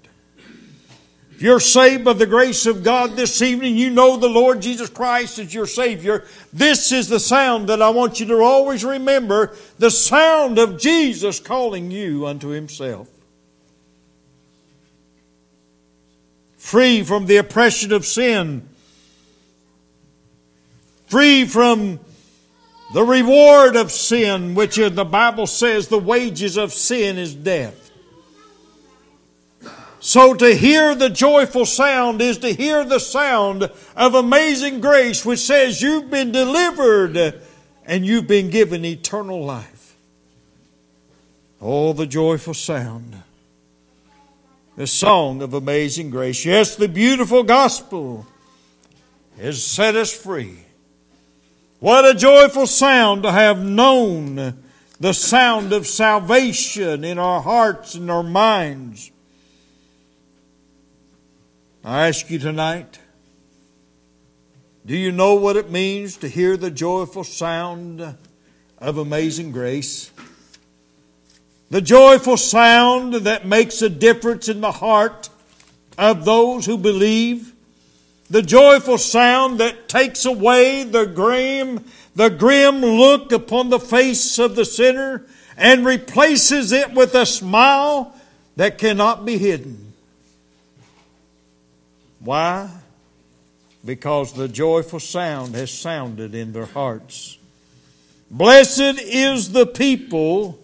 If 1.32 1.41
you're 1.41 1.60
saved 1.60 2.05
by 2.05 2.13
the 2.13 2.27
grace 2.27 2.67
of 2.67 2.84
God 2.84 3.15
this 3.15 3.41
evening, 3.41 3.75
you 3.75 3.89
know 3.89 4.17
the 4.17 4.29
Lord 4.29 4.62
Jesus 4.62 4.91
Christ 4.91 5.39
is 5.39 5.51
your 5.51 5.65
Savior. 5.65 6.25
This 6.53 6.91
is 6.91 7.10
the 7.10 7.20
sound 7.20 7.70
that 7.70 7.82
I 7.82 7.89
want 7.89 8.20
you 8.20 8.27
to 8.27 8.44
always 8.44 8.86
remember 8.86 9.55
the 9.79 9.89
sound 9.89 10.60
of 10.60 10.79
Jesus 10.79 11.39
calling 11.39 11.89
you 11.89 12.27
unto 12.27 12.50
Himself. 12.50 13.10
Free 16.65 17.03
from 17.03 17.27
the 17.27 17.38
oppression 17.38 17.93
of 17.93 18.07
sin, 18.07 18.67
free 21.05 21.45
from 21.45 22.00
the 22.91 23.03
reward 23.03 23.75
of 23.75 23.91
sin, 23.91 24.55
which 24.55 24.77
the 24.77 25.05
Bible 25.05 25.45
says 25.45 25.89
the 25.89 26.00
wages 26.00 26.57
of 26.57 26.74
sin 26.74 27.19
is 27.19 27.36
death. 27.36 27.91
So 30.00 30.34
to 30.34 30.55
hear 30.55 30.95
the 30.95 31.12
joyful 31.12 31.67
sound 31.67 32.19
is 32.19 32.39
to 32.39 32.51
hear 32.51 32.84
the 32.84 33.00
sound 33.00 33.69
of 33.95 34.15
amazing 34.15 34.81
grace, 34.81 35.24
which 35.24 35.41
says 35.41 35.84
you've 35.84 36.10
been 36.10 36.31
delivered 36.31 37.41
and 37.86 38.03
you've 38.03 38.25
been 38.25 38.50
given 38.50 38.84
eternal 38.84 39.45
life. 39.45 39.95
Oh, 41.62 41.93
the 41.93 42.07
joyful 42.07 42.55
sound. 42.55 43.22
The 44.75 44.88
song 44.88 45.41
of 45.41 45.53
amazing 45.53 46.10
grace. 46.10 46.44
Yes, 46.44 46.75
the 46.75 46.89
beautiful 46.89 47.44
gospel 47.44 48.25
has 49.39 49.63
set 49.63 49.96
us 49.96 50.13
free. 50.13 50.65
What 51.79 52.05
a 52.05 52.13
joyful 52.13 52.67
sound 52.67 53.24
to 53.24 53.32
have 53.32 53.63
known 53.63 54.63
the 55.00 55.13
sound 55.13 55.72
of 55.72 55.88
salvation 55.88 57.03
in 57.03 57.17
our 57.17 57.41
hearts 57.41 57.96
and 57.96 58.12
our 58.12 58.24
minds. 58.24 59.12
I 61.84 62.08
ask 62.08 62.29
you 62.29 62.39
tonight 62.39 63.00
do 64.86 64.96
you 64.96 65.12
know 65.12 65.34
what 65.34 65.55
it 65.55 65.72
means 65.72 66.17
to 66.17 66.27
hear 66.27 66.58
the 66.58 66.70
joyful 66.70 67.24
sound 67.24 68.15
of 68.77 68.98
amazing 68.98 69.51
grace? 69.51 70.12
The 71.69 71.81
joyful 71.81 72.38
sound 72.38 73.13
that 73.13 73.48
makes 73.48 73.81
a 73.81 73.89
difference 73.89 74.48
in 74.48 74.62
the 74.62 74.72
heart 74.72 75.29
of 75.98 76.25
those 76.25 76.65
who 76.65 76.77
believe. 76.77 77.53
The 78.29 78.41
joyful 78.41 78.98
sound 78.98 79.60
that 79.60 79.88
takes 79.88 80.25
away 80.25 80.84
the 80.84 81.05
grim, 81.05 81.86
the 82.15 82.29
grim 82.29 82.81
look 82.81 83.31
upon 83.31 83.69
the 83.69 83.79
face 83.79 84.38
of 84.39 84.55
the 84.55 84.65
sinner 84.65 85.25
and 85.57 85.86
replaces 85.86 86.72
it 86.72 86.93
with 86.93 87.15
a 87.15 87.25
smile 87.25 88.15
that 88.55 88.77
cannot 88.77 89.25
be 89.25 89.38
hidden. 89.38 89.93
Why? 92.19 92.69
Because 93.84 94.34
the 94.34 94.48
joyful 94.48 95.00
sound 95.00 95.55
has 95.55 95.72
sounded 95.72 96.34
in 96.34 96.53
their 96.53 96.65
hearts. 96.65 97.38
Blessed 98.31 99.00
is 99.00 99.51
the 99.51 99.67
people 99.67 100.60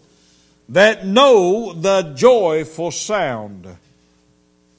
that 0.71 1.05
know 1.05 1.73
the 1.73 2.13
joyful 2.15 2.91
sound. 2.91 3.77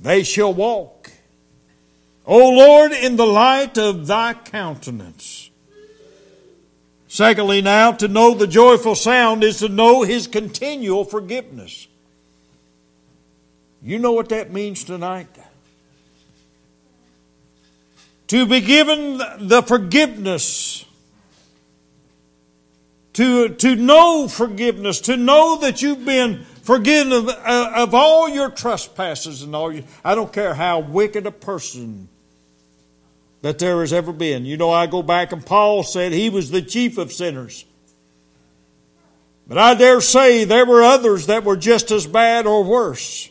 They 0.01 0.23
shall 0.25 0.53
walk, 0.53 1.11
O 2.27 2.51
Lord, 2.51 2.93
in 2.93 3.17
the 3.17 3.27
light 3.27 3.79
of 3.79 4.07
thy 4.07 4.35
countenance. 4.35 5.51
Secondly, 7.09 7.63
now, 7.63 7.93
to 7.93 8.09
know 8.09 8.35
the 8.35 8.47
joyful 8.47 8.95
sound 8.95 9.45
is 9.45 9.59
to 9.59 9.69
know 9.69 10.03
his 10.03 10.27
continual 10.27 11.05
forgiveness. 11.05 11.87
You 13.83 13.99
know 13.99 14.13
what 14.13 14.31
that 14.31 14.53
means 14.53 14.85
tonight? 14.85 15.29
to 18.33 18.47
be 18.47 18.63
given 18.63 19.19
the 19.19 19.63
forgiveness, 19.63 20.87
to, 23.15 23.51
to 23.51 23.77
know 23.77 24.29
forgiveness, 24.29 25.01
to 25.03 25.17
know 25.17 25.59
that 25.59 25.83
you've 25.83 26.05
been 26.05 26.45
forgiven 26.63 27.13
of, 27.13 27.29
uh, 27.29 27.73
of 27.77 27.95
all 27.95 28.29
your 28.29 28.51
trespasses 28.51 29.43
and 29.43 29.55
all 29.55 29.73
your, 29.73 29.85
I 30.05 30.15
don't 30.15 30.33
care 30.33 30.55
how 30.55 30.81
wicked 30.81 31.27
a 31.27 31.33
person 31.33 32.09
that 33.43 33.59
there 33.59 33.81
has 33.81 33.93
ever 33.93 34.13
been. 34.13 34.47
You 34.47 34.57
know, 34.57 34.71
I 34.71 34.87
go 34.87 35.03
back 35.03 35.33
and 35.33 35.45
Paul 35.45 35.83
said 35.83 36.13
he 36.13 36.31
was 36.31 36.51
the 36.51 36.63
chief 36.63 36.97
of 36.97 37.13
sinners. 37.13 37.65
But 39.47 39.59
I 39.59 39.75
dare 39.75 40.01
say 40.01 40.45
there 40.45 40.65
were 40.65 40.83
others 40.83 41.27
that 41.27 41.45
were 41.45 41.57
just 41.57 41.91
as 41.91 42.07
bad 42.07 42.47
or 42.47 42.65
worse. 42.65 43.29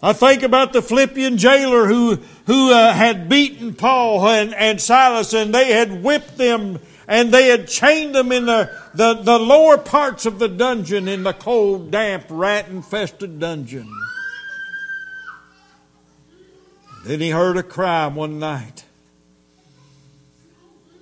I 0.00 0.12
think 0.12 0.44
about 0.44 0.72
the 0.72 0.82
Philippian 0.82 1.38
jailer 1.38 1.86
who, 1.86 2.16
who 2.46 2.70
uh, 2.70 2.92
had 2.92 3.28
beaten 3.28 3.74
Paul 3.74 4.28
and, 4.28 4.54
and 4.54 4.80
Silas, 4.80 5.32
and 5.32 5.52
they 5.52 5.72
had 5.72 6.04
whipped 6.04 6.36
them 6.36 6.78
and 7.08 7.32
they 7.32 7.48
had 7.48 7.66
chained 7.66 8.14
them 8.14 8.30
in 8.30 8.44
the, 8.44 8.70
the, 8.94 9.14
the 9.14 9.38
lower 9.38 9.78
parts 9.78 10.26
of 10.26 10.38
the 10.38 10.46
dungeon 10.46 11.08
in 11.08 11.22
the 11.22 11.32
cold, 11.32 11.90
damp, 11.90 12.26
rat 12.28 12.68
infested 12.68 13.40
dungeon. 13.40 13.90
Then 17.04 17.20
he 17.20 17.30
heard 17.30 17.56
a 17.56 17.62
cry 17.62 18.06
one 18.08 18.38
night. 18.38 18.84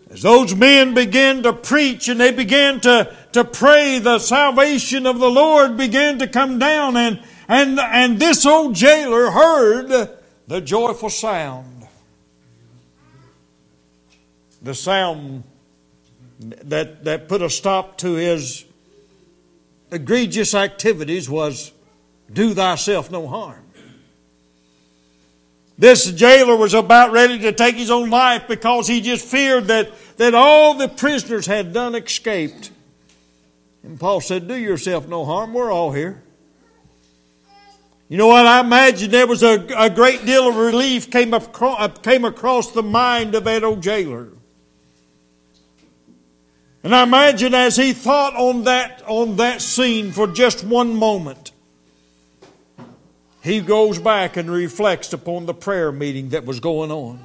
As 0.09 0.23
those 0.23 0.55
men 0.55 0.95
began 0.95 1.43
to 1.43 1.53
preach 1.53 2.09
and 2.09 2.21
they 2.21 2.31
began 2.31 2.79
to, 2.83 3.13
to 3.33 3.43
pray, 3.43 3.99
the 3.99 4.21
salvation 4.21 5.07
of 5.07 5.19
the 5.19 5.29
Lord 5.29 5.77
began 5.77 6.21
to 6.21 6.29
come 6.29 6.61
down, 6.61 6.97
and, 6.97 7.21
and, 7.49 7.81
and 7.81 8.21
this 8.21 8.47
old 8.47 8.77
jailer 8.77 9.33
heard 9.33 9.89
the 10.47 10.61
joyful 10.61 11.11
sound. 11.11 11.89
The 14.63 14.75
sound 14.75 15.43
that, 16.39 17.05
that 17.05 17.29
put 17.29 17.43
a 17.43 17.51
stop 17.51 17.99
to 17.99 18.15
his 18.15 18.65
egregious 19.91 20.55
activities 20.55 21.29
was 21.29 21.73
do 22.33 22.55
thyself 22.55 23.11
no 23.11 23.27
harm. 23.27 23.63
This 25.79 26.11
jailer 26.11 26.57
was 26.57 26.73
about 26.73 27.13
ready 27.13 27.39
to 27.41 27.53
take 27.53 27.75
his 27.75 27.91
own 27.91 28.09
life 28.09 28.49
because 28.49 28.89
he 28.89 29.01
just 29.01 29.25
feared 29.25 29.67
that, 29.67 29.91
that 30.17 30.35
all 30.35 30.75
the 30.75 30.89
prisoners 30.89 31.47
had 31.47 31.73
done 31.75 31.95
escaped. 31.95 32.71
And 33.83 34.01
Paul 34.01 34.21
said, 34.21 34.49
Do 34.49 34.57
yourself 34.57 35.07
no 35.07 35.25
harm. 35.25 35.53
We're 35.53 35.71
all 35.71 35.93
here. 35.93 36.23
You 38.09 38.17
know 38.17 38.29
what? 38.29 38.47
I 38.47 38.61
imagine 38.61 39.11
there 39.11 39.27
was 39.27 39.43
a, 39.43 39.67
a 39.77 39.91
great 39.91 40.25
deal 40.25 40.49
of 40.49 40.57
relief 40.57 41.11
came, 41.11 41.35
across, 41.35 41.99
came 41.99 42.25
across 42.25 42.73
the 42.73 42.83
mind 42.83 43.35
of 43.35 43.45
that 43.45 43.63
old 43.63 43.83
jailer. 43.83 44.29
And 46.87 46.95
I 46.95 47.03
imagine 47.03 47.53
as 47.53 47.75
he 47.75 47.93
thought 47.93 48.37
on 48.37 48.63
that, 48.63 49.03
on 49.09 49.35
that 49.39 49.61
scene 49.61 50.13
for 50.13 50.29
just 50.29 50.63
one 50.63 50.95
moment, 50.95 51.51
he 53.43 53.61
goes 53.61 53.99
back 53.99 54.37
and 54.37 54.49
reflects 54.49 55.13
upon 55.13 55.47
the 55.47 55.53
prayer 55.53 55.91
meeting 55.91 56.29
that 56.29 56.45
was 56.45 56.61
going 56.61 56.93
on. 56.93 57.19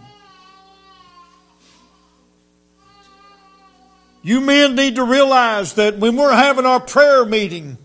You 4.23 4.41
men 4.41 4.73
need 4.73 4.95
to 4.95 5.03
realize 5.03 5.73
that 5.73 5.99
when 5.99 6.15
we're 6.15 6.33
having 6.33 6.65
our 6.65 6.79
prayer 6.79 7.23
meeting, 7.23 7.77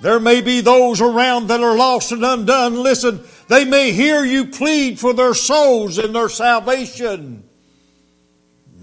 there 0.00 0.20
may 0.20 0.42
be 0.42 0.60
those 0.60 1.00
around 1.00 1.48
that 1.48 1.60
are 1.60 1.76
lost 1.76 2.12
and 2.12 2.24
undone. 2.24 2.80
Listen, 2.80 3.24
they 3.48 3.64
may 3.64 3.90
hear 3.90 4.24
you 4.24 4.44
plead 4.44 5.00
for 5.00 5.12
their 5.12 5.34
souls 5.34 5.98
and 5.98 6.14
their 6.14 6.28
salvation. 6.28 7.48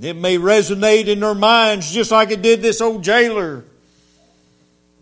It 0.01 0.15
may 0.15 0.38
resonate 0.38 1.08
in 1.08 1.20
their 1.20 1.36
minds 1.36 1.91
just 1.91 2.12
like 2.12 2.32
it 2.32 2.41
did 2.41 2.62
this 2.62 2.82
old 2.82 3.03
jailer. 3.03 3.65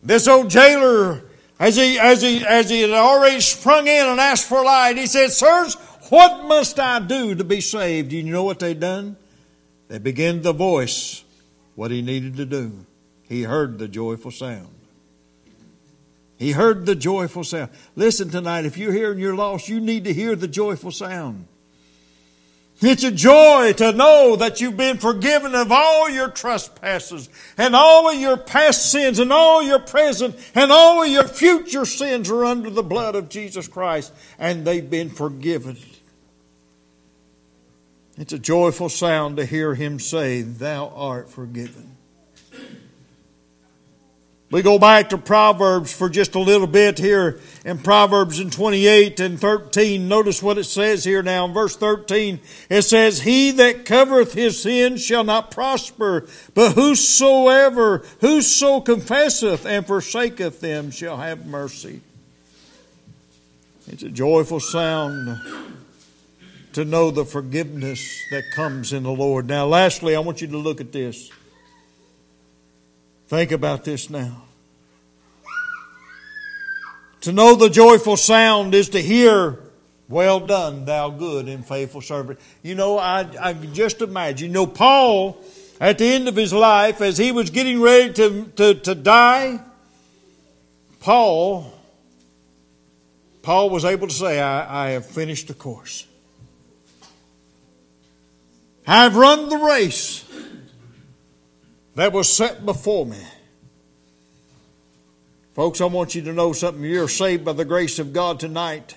This 0.01 0.27
old 0.27 0.49
jailer 0.49 1.23
as 1.59 1.75
he, 1.75 1.97
as 1.97 2.21
he, 2.21 2.45
as 2.45 2.69
he 2.69 2.81
had 2.81 2.91
already 2.91 3.41
sprung 3.41 3.87
in 3.87 4.05
and 4.05 4.19
asked 4.19 4.47
for 4.47 4.63
light, 4.63 4.97
he 4.97 5.07
said, 5.07 5.31
Sirs, 5.31 5.75
what 6.09 6.45
must 6.45 6.79
I 6.79 6.99
do 6.99 7.35
to 7.35 7.43
be 7.43 7.61
saved? 7.61 8.11
You 8.11 8.23
know 8.23 8.43
what 8.43 8.59
they 8.59 8.73
done? 8.73 9.17
They 9.87 9.97
began 9.97 10.43
to 10.43 10.53
voice 10.53 11.23
what 11.75 11.91
he 11.91 12.01
needed 12.01 12.37
to 12.37 12.45
do. 12.45 12.85
He 13.23 13.43
heard 13.43 13.79
the 13.79 13.87
joyful 13.87 14.31
sound. 14.31 14.69
He 16.37 16.51
heard 16.51 16.85
the 16.85 16.95
joyful 16.95 17.43
sound. 17.43 17.71
Listen 17.95 18.29
tonight, 18.29 18.65
if 18.65 18.77
you're 18.77 18.93
here 18.93 19.11
and 19.11 19.19
you're 19.19 19.35
lost, 19.35 19.67
you 19.67 19.79
need 19.79 20.03
to 20.03 20.13
hear 20.13 20.35
the 20.35 20.47
joyful 20.47 20.91
sound. 20.91 21.47
It's 22.79 23.03
a 23.03 23.11
joy 23.11 23.73
to 23.77 23.91
know 23.91 24.35
that 24.35 24.61
you've 24.61 24.77
been 24.77 24.97
forgiven 24.97 25.55
of 25.55 25.71
all 25.71 26.09
your 26.09 26.29
trespasses 26.29 27.27
and 27.57 27.75
all 27.75 28.09
of 28.09 28.19
your 28.19 28.37
past 28.37 28.91
sins 28.91 29.17
and 29.17 29.33
all 29.33 29.63
your 29.63 29.79
present 29.79 30.35
and 30.53 30.71
all 30.71 31.03
of 31.03 31.09
your 31.09 31.27
future 31.27 31.85
sins 31.85 32.29
are 32.29 32.45
under 32.45 32.69
the 32.69 32.83
blood 32.83 33.15
of 33.15 33.29
Jesus 33.29 33.67
Christ 33.67 34.13
and 34.37 34.63
they've 34.63 34.87
been 34.87 35.09
forgiven. 35.09 35.77
It's 38.15 38.33
a 38.33 38.39
joyful 38.39 38.89
sound 38.89 39.37
to 39.37 39.45
hear 39.45 39.73
him 39.73 39.99
say, 39.99 40.43
Thou 40.43 40.89
art 40.95 41.31
forgiven. 41.31 41.96
We 44.49 44.61
go 44.61 44.79
back 44.79 45.09
to 45.09 45.17
Proverbs 45.17 45.91
for 45.91 46.07
just 46.07 46.35
a 46.35 46.39
little 46.39 46.67
bit 46.67 46.97
here 46.97 47.41
in 47.65 47.79
Proverbs 47.79 48.39
in 48.39 48.49
28 48.49 49.19
and 49.19 49.37
13. 49.37 50.07
Notice 50.07 50.41
what 50.41 50.57
it 50.57 50.63
says 50.63 51.03
here 51.03 51.21
now 51.21 51.45
in 51.45 51.53
verse 51.53 51.75
13. 51.75 52.39
It 52.69 52.83
says, 52.83 53.21
He 53.21 53.51
that 53.51 53.83
covereth 53.83 54.33
his 54.33 54.61
sins 54.61 55.03
shall 55.03 55.25
not 55.25 55.51
prosper, 55.51 56.27
but 56.53 56.73
whosoever, 56.73 58.05
whoso 58.21 58.79
confesseth 58.79 59.65
and 59.65 59.85
forsaketh 59.85 60.61
them 60.61 60.91
shall 60.91 61.17
have 61.17 61.45
mercy. 61.45 61.99
It's 63.89 64.03
a 64.03 64.09
joyful 64.09 64.61
sound 64.61 65.41
to 66.71 66.85
know 66.85 67.11
the 67.11 67.25
forgiveness 67.25 68.23
that 68.31 68.51
comes 68.51 68.93
in 68.93 69.03
the 69.03 69.11
Lord. 69.11 69.45
Now, 69.45 69.65
lastly, 69.65 70.15
I 70.15 70.19
want 70.19 70.39
you 70.39 70.47
to 70.47 70.57
look 70.57 70.79
at 70.79 70.93
this. 70.93 71.31
Think 73.27 73.51
about 73.51 73.83
this 73.83 74.09
now. 74.09 74.43
To 77.21 77.31
know 77.33 77.55
the 77.55 77.69
joyful 77.69 78.15
sound 78.15 78.73
is 78.73 78.89
to 78.89 79.01
hear, 79.01 79.59
Well 80.07 80.39
done, 80.39 80.85
thou 80.85 81.09
good 81.09 81.49
and 81.49 81.65
faithful 81.65 82.01
servant. 82.01 82.39
You 82.63 82.75
know, 82.75 82.97
I, 82.97 83.27
I 83.41 83.53
just 83.53 84.01
imagine, 84.01 84.47
you 84.47 84.53
know, 84.53 84.65
Paul, 84.65 85.43
at 85.81 85.97
the 85.97 86.05
end 86.05 86.29
of 86.29 86.37
his 86.37 86.53
life, 86.53 87.01
as 87.01 87.17
he 87.17 87.33
was 87.33 87.49
getting 87.49 87.81
ready 87.81 88.13
to, 88.13 88.45
to, 88.55 88.73
to 88.75 88.95
die, 88.95 89.59
Paul, 91.01 91.73
Paul 93.41 93.69
was 93.69 93.83
able 93.83 94.07
to 94.07 94.13
say, 94.13 94.39
I, 94.39 94.87
I 94.87 94.89
have 94.91 95.05
finished 95.05 95.49
the 95.49 95.53
course. 95.53 96.05
I've 98.85 99.17
run 99.17 99.49
the 99.49 99.57
race 99.57 100.23
that 101.97 102.13
was 102.13 102.31
set 102.31 102.63
before 102.63 103.07
me. 103.07 103.17
Folks, 105.55 105.81
I 105.81 105.85
want 105.85 106.13
you 106.13 106.21
to 106.21 106.33
know 106.33 106.53
something. 106.53 106.83
You're 106.83 107.07
saved 107.07 107.43
by 107.43 107.53
the 107.53 107.65
grace 107.65 107.97
of 107.97 108.13
God 108.13 108.39
tonight. 108.39 108.95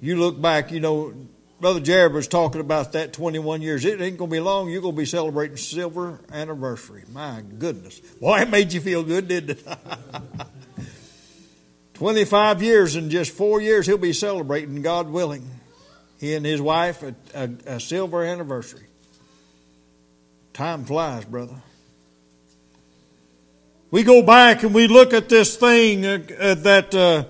You 0.00 0.18
look 0.18 0.40
back, 0.40 0.72
you 0.72 0.80
know, 0.80 1.14
Brother 1.60 1.78
Jared 1.78 2.12
was 2.12 2.26
talking 2.26 2.60
about 2.60 2.94
that 2.94 3.12
21 3.12 3.62
years. 3.62 3.84
It 3.84 4.00
ain't 4.00 4.18
going 4.18 4.28
to 4.28 4.34
be 4.34 4.40
long. 4.40 4.68
You're 4.68 4.82
going 4.82 4.96
to 4.96 5.00
be 5.00 5.06
celebrating 5.06 5.56
silver 5.56 6.18
anniversary. 6.32 7.04
My 7.12 7.44
goodness. 7.56 8.00
Boy, 8.00 8.40
it 8.40 8.50
made 8.50 8.72
you 8.72 8.80
feel 8.80 9.04
good, 9.04 9.28
didn't 9.28 9.60
it? 9.60 9.64
25 11.94 12.60
years 12.60 12.96
in 12.96 13.08
just 13.08 13.30
four 13.30 13.60
years, 13.60 13.86
he'll 13.86 13.98
be 13.98 14.12
celebrating, 14.12 14.82
God 14.82 15.08
willing. 15.08 15.48
He 16.18 16.34
and 16.34 16.44
his 16.44 16.60
wife, 16.60 17.04
a, 17.04 17.14
a, 17.32 17.76
a 17.76 17.80
silver 17.80 18.24
anniversary. 18.24 18.88
Time 20.52 20.84
flies, 20.84 21.24
brother. 21.24 21.62
We 23.90 24.02
go 24.02 24.22
back 24.22 24.62
and 24.62 24.74
we 24.74 24.86
look 24.86 25.14
at 25.14 25.30
this 25.30 25.56
thing 25.56 26.04
uh, 26.04 26.18
uh, 26.38 26.54
that, 26.56 26.94
uh, 26.94 27.24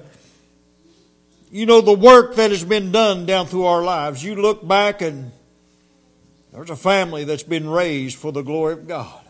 you 1.50 1.66
know, 1.66 1.80
the 1.80 1.92
work 1.92 2.34
that 2.36 2.50
has 2.50 2.64
been 2.64 2.90
done 2.90 3.24
down 3.26 3.46
through 3.46 3.66
our 3.66 3.82
lives. 3.82 4.24
You 4.24 4.34
look 4.34 4.66
back 4.66 5.02
and 5.02 5.30
there's 6.52 6.70
a 6.70 6.76
family 6.76 7.22
that's 7.22 7.44
been 7.44 7.68
raised 7.68 8.18
for 8.18 8.32
the 8.32 8.42
glory 8.42 8.74
of 8.74 8.88
God. 8.88 9.20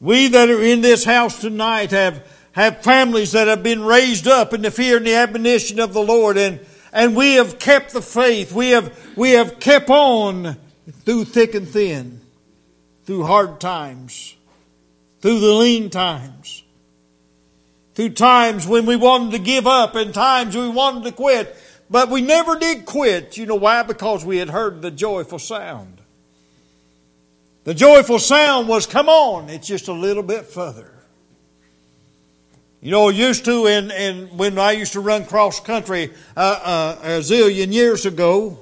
We 0.00 0.28
that 0.28 0.48
are 0.48 0.62
in 0.62 0.80
this 0.80 1.04
house 1.04 1.40
tonight 1.40 1.90
have, 1.90 2.26
have 2.52 2.82
families 2.82 3.32
that 3.32 3.48
have 3.48 3.62
been 3.62 3.82
raised 3.82 4.26
up 4.26 4.54
in 4.54 4.62
the 4.62 4.70
fear 4.70 4.96
and 4.96 5.06
the 5.06 5.14
admonition 5.14 5.78
of 5.78 5.92
the 5.92 6.02
Lord 6.02 6.38
and, 6.38 6.60
and 6.90 7.14
we 7.14 7.34
have 7.34 7.58
kept 7.58 7.92
the 7.92 8.02
faith. 8.02 8.52
We 8.52 8.70
have, 8.70 8.98
we 9.14 9.32
have 9.32 9.60
kept 9.60 9.90
on 9.90 10.56
through 10.90 11.24
thick 11.24 11.54
and 11.54 11.68
thin, 11.68 12.20
through 13.04 13.24
hard 13.24 13.60
times, 13.60 14.36
through 15.20 15.40
the 15.40 15.52
lean 15.52 15.90
times, 15.90 16.62
through 17.94 18.10
times 18.10 18.66
when 18.66 18.86
we 18.86 18.96
wanted 18.96 19.32
to 19.32 19.38
give 19.38 19.66
up 19.66 19.94
and 19.94 20.12
times 20.12 20.56
we 20.56 20.68
wanted 20.68 21.04
to 21.04 21.12
quit. 21.12 21.56
But 21.90 22.08
we 22.08 22.22
never 22.22 22.58
did 22.58 22.86
quit. 22.86 23.36
You 23.36 23.46
know 23.46 23.56
why? 23.56 23.82
Because 23.82 24.24
we 24.24 24.38
had 24.38 24.48
heard 24.48 24.80
the 24.80 24.90
joyful 24.90 25.38
sound. 25.38 25.98
The 27.64 27.74
joyful 27.74 28.18
sound 28.18 28.66
was, 28.66 28.86
come 28.86 29.08
on, 29.08 29.48
it's 29.50 29.68
just 29.68 29.88
a 29.88 29.92
little 29.92 30.22
bit 30.22 30.46
further. 30.46 30.90
You 32.80 32.90
know, 32.90 33.10
used 33.10 33.44
to, 33.44 33.66
in, 33.66 33.92
in, 33.92 34.36
when 34.36 34.58
I 34.58 34.72
used 34.72 34.94
to 34.94 35.00
run 35.00 35.24
cross 35.24 35.60
country 35.60 36.12
uh, 36.36 36.40
uh, 36.40 36.98
a 37.02 37.08
zillion 37.20 37.72
years 37.72 38.06
ago, 38.06 38.58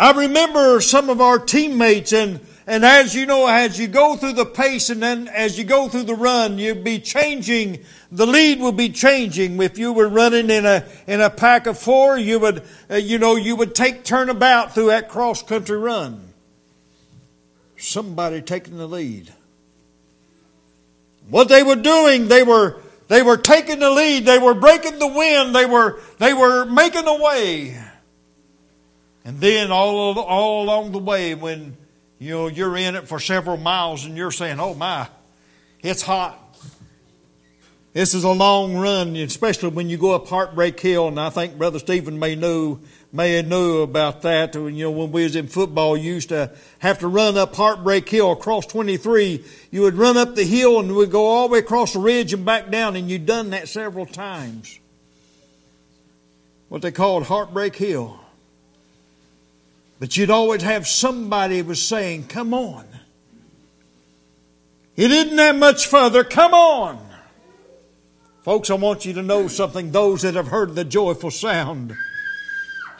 I 0.00 0.12
remember 0.12 0.80
some 0.80 1.10
of 1.10 1.20
our 1.20 1.38
teammates, 1.38 2.14
and, 2.14 2.40
and 2.66 2.86
as 2.86 3.14
you 3.14 3.26
know, 3.26 3.46
as 3.46 3.78
you 3.78 3.86
go 3.86 4.16
through 4.16 4.32
the 4.32 4.46
pace 4.46 4.88
and 4.88 5.02
then 5.02 5.28
as 5.28 5.58
you 5.58 5.64
go 5.64 5.90
through 5.90 6.04
the 6.04 6.14
run, 6.14 6.56
you'd 6.56 6.82
be 6.82 7.00
changing, 7.00 7.84
the 8.10 8.26
lead 8.26 8.60
would 8.60 8.78
be 8.78 8.88
changing. 8.88 9.60
If 9.60 9.76
you 9.76 9.92
were 9.92 10.08
running 10.08 10.48
in 10.48 10.64
a, 10.64 10.86
in 11.06 11.20
a 11.20 11.28
pack 11.28 11.66
of 11.66 11.78
four, 11.78 12.16
you 12.16 12.38
would, 12.38 12.62
uh, 12.90 12.94
you 12.94 13.18
know, 13.18 13.36
you 13.36 13.56
would 13.56 13.74
take 13.74 14.02
turnabout 14.02 14.72
through 14.72 14.86
that 14.86 15.10
cross 15.10 15.42
country 15.42 15.76
run. 15.76 16.32
Somebody 17.76 18.40
taking 18.40 18.78
the 18.78 18.88
lead. 18.88 19.30
What 21.28 21.50
they 21.50 21.62
were 21.62 21.76
doing, 21.76 22.28
they 22.28 22.42
were 22.42 22.80
they 23.08 23.22
were 23.22 23.36
taking 23.36 23.80
the 23.80 23.90
lead, 23.90 24.24
they 24.24 24.38
were 24.38 24.54
breaking 24.54 24.98
the 24.98 25.08
wind, 25.08 25.54
they 25.54 25.66
were, 25.66 26.00
they 26.16 26.32
were 26.32 26.64
making 26.64 27.06
a 27.06 27.22
way. 27.22 27.76
And 29.24 29.40
then 29.40 29.70
all, 29.70 30.18
all 30.18 30.64
along 30.64 30.92
the 30.92 30.98
way, 30.98 31.34
when 31.34 31.76
you 32.18 32.30
know 32.30 32.46
you're 32.48 32.76
in 32.76 32.96
it 32.96 33.08
for 33.08 33.20
several 33.20 33.56
miles 33.56 34.04
and 34.04 34.16
you're 34.16 34.30
saying, 34.30 34.60
"Oh 34.60 34.74
my, 34.74 35.08
it's 35.82 36.02
hot," 36.02 36.40
This 37.92 38.14
is 38.14 38.22
a 38.22 38.30
long 38.30 38.76
run, 38.76 39.16
especially 39.16 39.70
when 39.70 39.88
you 39.88 39.98
go 39.98 40.14
up 40.14 40.28
Heartbreak 40.28 40.78
Hill, 40.78 41.08
and 41.08 41.18
I 41.18 41.28
think 41.28 41.58
Brother 41.58 41.80
Stephen 41.80 42.20
may 42.20 42.36
know 42.36 42.78
may 43.12 43.42
knew 43.42 43.78
about 43.78 44.22
that. 44.22 44.54
You 44.54 44.70
know, 44.70 44.92
when 44.92 45.10
we 45.10 45.24
was 45.24 45.34
in 45.34 45.48
football, 45.48 45.96
you 45.96 46.14
used 46.14 46.28
to 46.28 46.52
have 46.78 47.00
to 47.00 47.08
run 47.08 47.36
up 47.36 47.56
Heartbreak 47.56 48.08
Hill 48.08 48.30
across 48.30 48.64
23. 48.66 49.44
You 49.72 49.82
would 49.82 49.94
run 49.94 50.16
up 50.16 50.36
the 50.36 50.44
hill 50.44 50.78
and 50.78 50.94
we'd 50.94 51.10
go 51.10 51.26
all 51.26 51.48
the 51.48 51.54
way 51.54 51.58
across 51.58 51.94
the 51.94 51.98
ridge 51.98 52.32
and 52.32 52.44
back 52.44 52.70
down, 52.70 52.94
and 52.94 53.10
you'd 53.10 53.26
done 53.26 53.50
that 53.50 53.68
several 53.68 54.06
times. 54.06 54.78
What 56.68 56.82
they 56.82 56.92
called 56.92 57.24
Heartbreak 57.24 57.74
Hill. 57.74 58.20
But 60.00 60.16
you'd 60.16 60.30
always 60.30 60.62
have 60.62 60.88
somebody 60.88 61.62
was 61.62 61.80
saying, 61.80 62.26
"Come 62.26 62.52
on." 62.52 62.86
It 64.96 65.12
isn't 65.12 65.36
that 65.36 65.56
much 65.56 65.86
further. 65.86 66.24
Come 66.24 66.52
on. 66.52 66.98
Folks, 68.42 68.70
I 68.70 68.74
want 68.74 69.04
you 69.04 69.12
to 69.12 69.22
know 69.22 69.46
something. 69.46 69.92
Those 69.92 70.22
that 70.22 70.34
have 70.34 70.48
heard 70.48 70.74
the 70.74 70.84
joyful 70.84 71.30
sound 71.30 71.94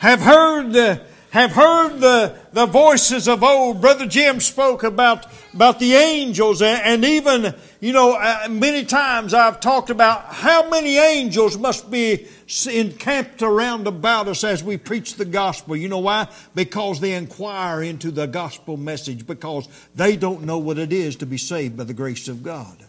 have 0.01 0.21
heard 0.21 0.73
the, 0.73 1.01
have 1.31 1.53
heard 1.53 1.99
the, 1.99 2.35
the 2.51 2.65
voices 2.65 3.29
of 3.29 3.41
old. 3.41 3.79
Brother 3.79 4.05
Jim 4.05 4.41
spoke 4.41 4.83
about, 4.83 5.25
about 5.53 5.79
the 5.79 5.93
angels 5.93 6.61
and, 6.61 6.81
and 6.83 7.05
even, 7.05 7.55
you 7.79 7.93
know, 7.93 8.17
uh, 8.19 8.47
many 8.49 8.83
times 8.83 9.33
I've 9.33 9.61
talked 9.61 9.89
about 9.89 10.25
how 10.25 10.69
many 10.69 10.97
angels 10.97 11.57
must 11.57 11.89
be 11.89 12.27
encamped 12.69 13.41
around 13.41 13.87
about 13.87 14.27
us 14.27 14.43
as 14.43 14.61
we 14.61 14.75
preach 14.75 15.15
the 15.15 15.23
gospel. 15.23 15.77
You 15.77 15.87
know 15.87 15.99
why? 15.99 16.27
Because 16.53 16.99
they 16.99 17.13
inquire 17.13 17.81
into 17.81 18.11
the 18.11 18.27
gospel 18.27 18.75
message 18.75 19.25
because 19.25 19.69
they 19.95 20.17
don't 20.17 20.43
know 20.43 20.57
what 20.57 20.77
it 20.77 20.91
is 20.91 21.15
to 21.17 21.25
be 21.25 21.37
saved 21.37 21.77
by 21.77 21.85
the 21.85 21.93
grace 21.93 22.27
of 22.27 22.43
God. 22.43 22.80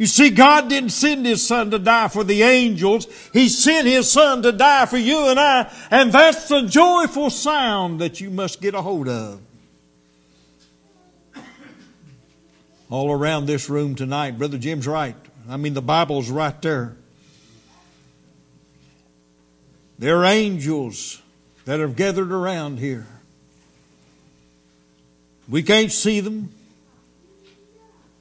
You 0.00 0.06
see, 0.06 0.30
God 0.30 0.70
didn't 0.70 0.92
send 0.92 1.26
His 1.26 1.46
Son 1.46 1.70
to 1.72 1.78
die 1.78 2.08
for 2.08 2.24
the 2.24 2.42
angels. 2.42 3.06
He 3.34 3.50
sent 3.50 3.86
His 3.86 4.10
Son 4.10 4.42
to 4.44 4.50
die 4.50 4.86
for 4.86 4.96
you 4.96 5.28
and 5.28 5.38
I. 5.38 5.70
And 5.90 6.10
that's 6.10 6.48
the 6.48 6.62
joyful 6.62 7.28
sound 7.28 8.00
that 8.00 8.18
you 8.18 8.30
must 8.30 8.62
get 8.62 8.74
a 8.74 8.80
hold 8.80 9.08
of. 9.08 9.42
All 12.88 13.12
around 13.12 13.44
this 13.44 13.68
room 13.68 13.94
tonight, 13.94 14.38
Brother 14.38 14.56
Jim's 14.56 14.86
right. 14.86 15.14
I 15.50 15.58
mean, 15.58 15.74
the 15.74 15.82
Bible's 15.82 16.30
right 16.30 16.62
there. 16.62 16.96
There 19.98 20.16
are 20.16 20.24
angels 20.24 21.20
that 21.66 21.78
have 21.78 21.94
gathered 21.94 22.32
around 22.32 22.78
here. 22.78 23.06
We 25.46 25.62
can't 25.62 25.92
see 25.92 26.20
them. 26.20 26.54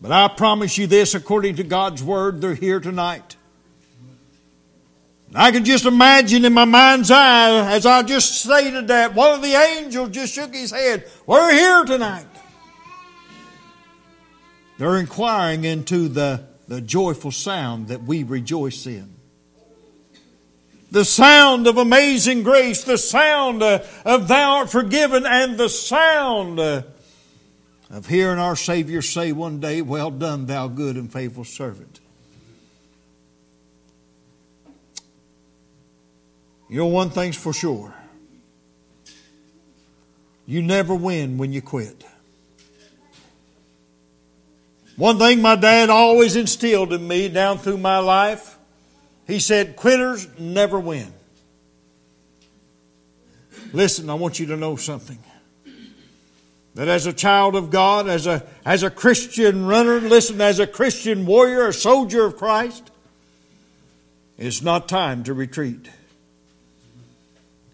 But 0.01 0.12
I 0.12 0.27
promise 0.29 0.77
you 0.77 0.88
this, 0.88 1.13
according 1.13 1.57
to 1.57 1.63
God's 1.63 2.01
Word, 2.01 2.41
they're 2.41 2.53
here 2.53 2.79
tonight. 2.79 3.35
I 5.35 5.51
can 5.51 5.63
just 5.63 5.85
imagine 5.85 6.45
in 6.45 6.53
my 6.53 6.65
mind's 6.65 7.12
eye, 7.12 7.71
as 7.71 7.85
I 7.85 8.01
just 8.01 8.41
stated 8.41 8.88
that, 8.88 9.13
one 9.13 9.33
of 9.33 9.41
the 9.41 9.53
angels 9.53 10.09
just 10.09 10.33
shook 10.33 10.53
his 10.55 10.71
head. 10.71 11.05
We're 11.27 11.51
here 11.51 11.83
tonight. 11.85 12.25
They're 14.79 14.97
inquiring 14.97 15.65
into 15.65 16.07
the, 16.07 16.45
the 16.67 16.81
joyful 16.81 17.31
sound 17.31 17.89
that 17.89 18.03
we 18.03 18.23
rejoice 18.23 18.88
in. 18.88 19.13
The 20.89 21.05
sound 21.05 21.67
of 21.67 21.77
amazing 21.77 22.41
grace, 22.41 22.83
the 22.83 22.97
sound 22.97 23.62
uh, 23.62 23.83
of 24.05 24.27
thou 24.27 24.59
art 24.59 24.71
forgiven, 24.71 25.25
and 25.27 25.57
the 25.57 25.69
sound 25.69 26.59
uh, 26.59 26.83
of 27.89 28.08
hearing 28.08 28.39
our 28.39 28.56
Savior 28.56 29.02
say 29.02 29.32
one 29.32 29.60
day, 29.60 29.82
Well 29.82 30.12
done, 30.12 30.45
thou 30.45 30.67
good 30.67 30.95
and 30.95 31.12
faithful 31.12 31.43
servant. 31.43 31.99
You 36.69 36.78
know, 36.78 36.86
one 36.86 37.10
thing's 37.10 37.36
for 37.36 37.52
sure 37.52 37.95
you 40.45 40.63
never 40.63 40.95
win 40.95 41.38
when 41.38 41.54
you 41.54 41.62
quit. 41.62 42.04
One 44.95 45.19
thing 45.19 45.43
my 45.43 45.56
dad 45.56 45.91
always 45.91 46.36
instilled 46.36 46.91
in 46.91 47.08
me 47.08 47.30
down 47.30 47.60
through 47.60 47.78
my 47.78 47.99
life, 47.99 48.58
he 49.28 49.39
said, 49.39 49.75
Quitters 49.75 50.28
never 50.39 50.80
win. 50.80 51.13
Listen, 53.73 54.10
I 54.10 54.15
want 54.15 54.39
you 54.39 54.47
to 54.47 54.58
know 54.58 54.75
something 54.75 55.19
that 56.75 56.88
as 56.88 57.05
a 57.05 57.13
child 57.13 57.55
of 57.55 57.69
God, 57.69 58.08
as 58.08 58.27
a, 58.27 58.45
as 58.65 58.84
a 58.84 58.89
Christian 58.89 59.65
runner, 59.65 59.99
listen, 59.99 60.39
as 60.39 60.60
a 60.60 60.67
Christian 60.67 61.25
warrior, 61.25 61.67
a 61.67 61.73
soldier 61.73 62.25
of 62.25 62.38
Christ, 62.38 62.91
it's 64.38 64.62
not 64.62 64.88
time 64.88 65.23
to 65.25 65.34
retreat. 65.34 65.89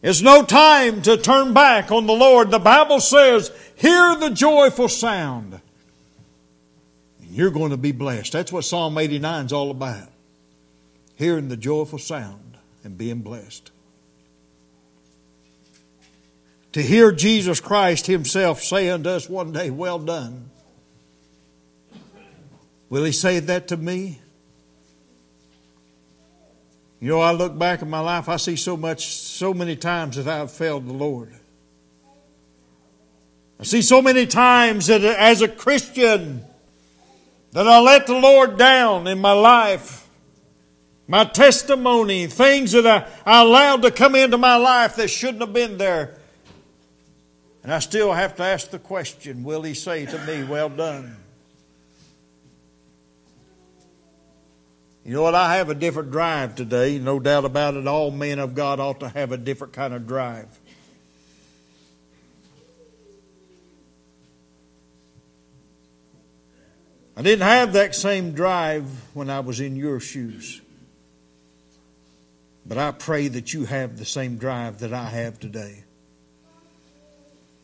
It's 0.02 0.22
no 0.22 0.44
time 0.44 1.02
to 1.04 1.18
turn 1.18 1.54
back 1.54 1.92
on 1.92 2.06
the 2.06 2.14
Lord. 2.14 2.52
The 2.52 2.60
Bible 2.60 3.00
says, 3.00 3.52
hear 3.76 4.16
the 4.16 4.30
joyful 4.30 4.88
sound. 4.88 5.60
And 7.22 7.32
you're 7.32 7.52
going 7.52 7.72
to 7.72 7.78
be 7.78 7.92
blessed. 7.92 8.32
That's 8.32 8.52
what 8.52 8.66
Psalm 8.66 8.98
89 8.98 9.48
is 9.48 9.54
all 9.54 9.72
about. 9.72 10.10
Hearing 11.16 11.50
the 11.50 11.58
joyful 11.58 12.00
sound 12.00 12.58
and 12.84 12.98
being 12.98 13.22
blessed 13.22 13.72
to 16.76 16.82
hear 16.82 17.14
Jesus 17.14 17.62
Christ 17.62 18.06
Himself 18.06 18.62
say 18.62 18.90
unto 18.90 19.08
us 19.08 19.30
one 19.30 19.54
day, 19.54 19.72
Well 19.72 19.98
done. 19.98 20.50
Will 22.90 23.06
He 23.06 23.14
say 23.14 23.40
that 23.40 23.70
to 23.70 23.78
me? 23.78 24.20
You 27.00 27.12
know, 27.12 27.22
I 27.22 27.32
look 27.32 27.58
back 27.58 27.82
in 27.82 27.90
my 27.90 28.02
life, 28.02 28.28
I 28.28 28.36
see 28.36 28.58
so 28.58 28.76
much, 28.76 29.06
so 29.06 29.54
many 29.54 29.78
times 29.78 30.18
that 30.18 30.28
I've 30.28 30.52
failed 30.52 30.86
the 30.86 30.92
Lord. 30.92 31.34
I 33.58 33.64
see 33.64 33.82
so 33.82 34.02
many 34.02 34.26
times 34.26 34.88
that 34.88 35.02
as 35.02 35.42
a 35.42 35.48
Christian, 35.48 36.44
that 37.54 37.70
I 37.70 37.80
let 37.80 38.06
the 38.06 38.20
Lord 38.20 38.58
down 38.58 39.08
in 39.08 39.22
my 39.22 39.32
life. 39.32 40.10
My 41.08 41.24
testimony, 41.24 42.28
things 42.28 42.74
that 42.74 42.86
I, 42.86 43.08
I 43.26 43.44
allowed 43.44 43.84
to 43.84 43.92
come 43.92 44.14
into 44.16 44.38
my 44.38 44.58
life 44.58 44.98
that 44.98 45.08
shouldn't 45.08 45.40
have 45.40 45.54
been 45.54 45.78
there. 45.78 46.20
And 47.66 47.74
I 47.74 47.80
still 47.80 48.14
have 48.14 48.36
to 48.36 48.44
ask 48.44 48.70
the 48.70 48.78
question 48.78 49.44
will 49.44 49.64
he 49.64 49.74
say 49.74 50.06
to 50.06 50.20
me, 50.28 50.44
Well 50.44 50.70
done? 50.70 51.18
You 55.04 55.14
know 55.14 55.24
what? 55.24 55.34
I 55.34 55.56
have 55.56 55.72
a 55.72 55.74
different 55.74 56.12
drive 56.12 56.54
today, 56.54 57.00
no 57.00 57.20
doubt 57.20 57.44
about 57.44 57.74
it. 57.74 57.88
All 57.88 58.12
men 58.12 58.38
of 58.38 58.54
God 58.54 58.80
ought 58.80 59.00
to 59.00 59.10
have 59.10 59.32
a 59.32 59.38
different 59.38 59.74
kind 59.74 59.96
of 59.96 60.06
drive. 60.06 60.48
I 67.18 67.24
didn't 67.24 67.48
have 67.48 67.74
that 67.74 67.96
same 67.96 68.34
drive 68.34 68.86
when 69.16 69.32
I 69.32 69.40
was 69.40 69.60
in 69.60 69.76
your 69.76 70.00
shoes. 70.00 70.62
But 72.64 72.78
I 72.78 72.92
pray 72.92 73.28
that 73.28 73.56
you 73.56 73.66
have 73.66 73.98
the 73.98 74.06
same 74.06 74.38
drive 74.38 74.82
that 74.82 74.94
I 74.94 75.10
have 75.10 75.40
today. 75.40 75.86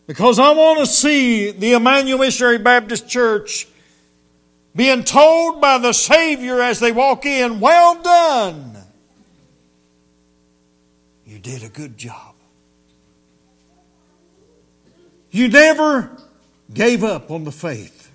Because 0.07 0.39
I 0.39 0.51
want 0.51 0.79
to 0.79 0.85
see 0.85 1.51
the 1.51 1.73
Emmanuel 1.73 2.19
Missionary 2.19 2.57
Baptist 2.57 3.07
Church 3.07 3.67
being 4.75 5.03
told 5.03 5.61
by 5.61 5.77
the 5.77 5.93
Savior 5.93 6.61
as 6.61 6.79
they 6.79 6.91
walk 6.91 7.25
in, 7.25 7.59
Well 7.59 8.01
done. 8.01 8.77
You 11.25 11.39
did 11.39 11.63
a 11.63 11.69
good 11.69 11.97
job. 11.97 12.35
You 15.31 15.47
never 15.47 16.11
gave 16.73 17.03
up 17.03 17.31
on 17.31 17.45
the 17.45 17.51
faith. 17.51 18.11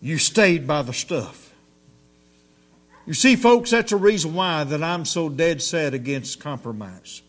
You 0.00 0.18
stayed 0.18 0.66
by 0.66 0.82
the 0.82 0.92
stuff. 0.92 1.54
You 3.06 3.14
see, 3.14 3.36
folks, 3.36 3.70
that's 3.70 3.92
a 3.92 3.96
reason 3.96 4.34
why 4.34 4.64
that 4.64 4.82
I'm 4.82 5.06
so 5.06 5.30
dead 5.30 5.62
set 5.62 5.94
against 5.94 6.40
compromise. 6.40 7.22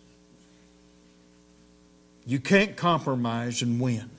You 2.25 2.39
can't 2.39 2.75
compromise 2.75 3.61
and 3.61 3.79
win. 3.79 4.09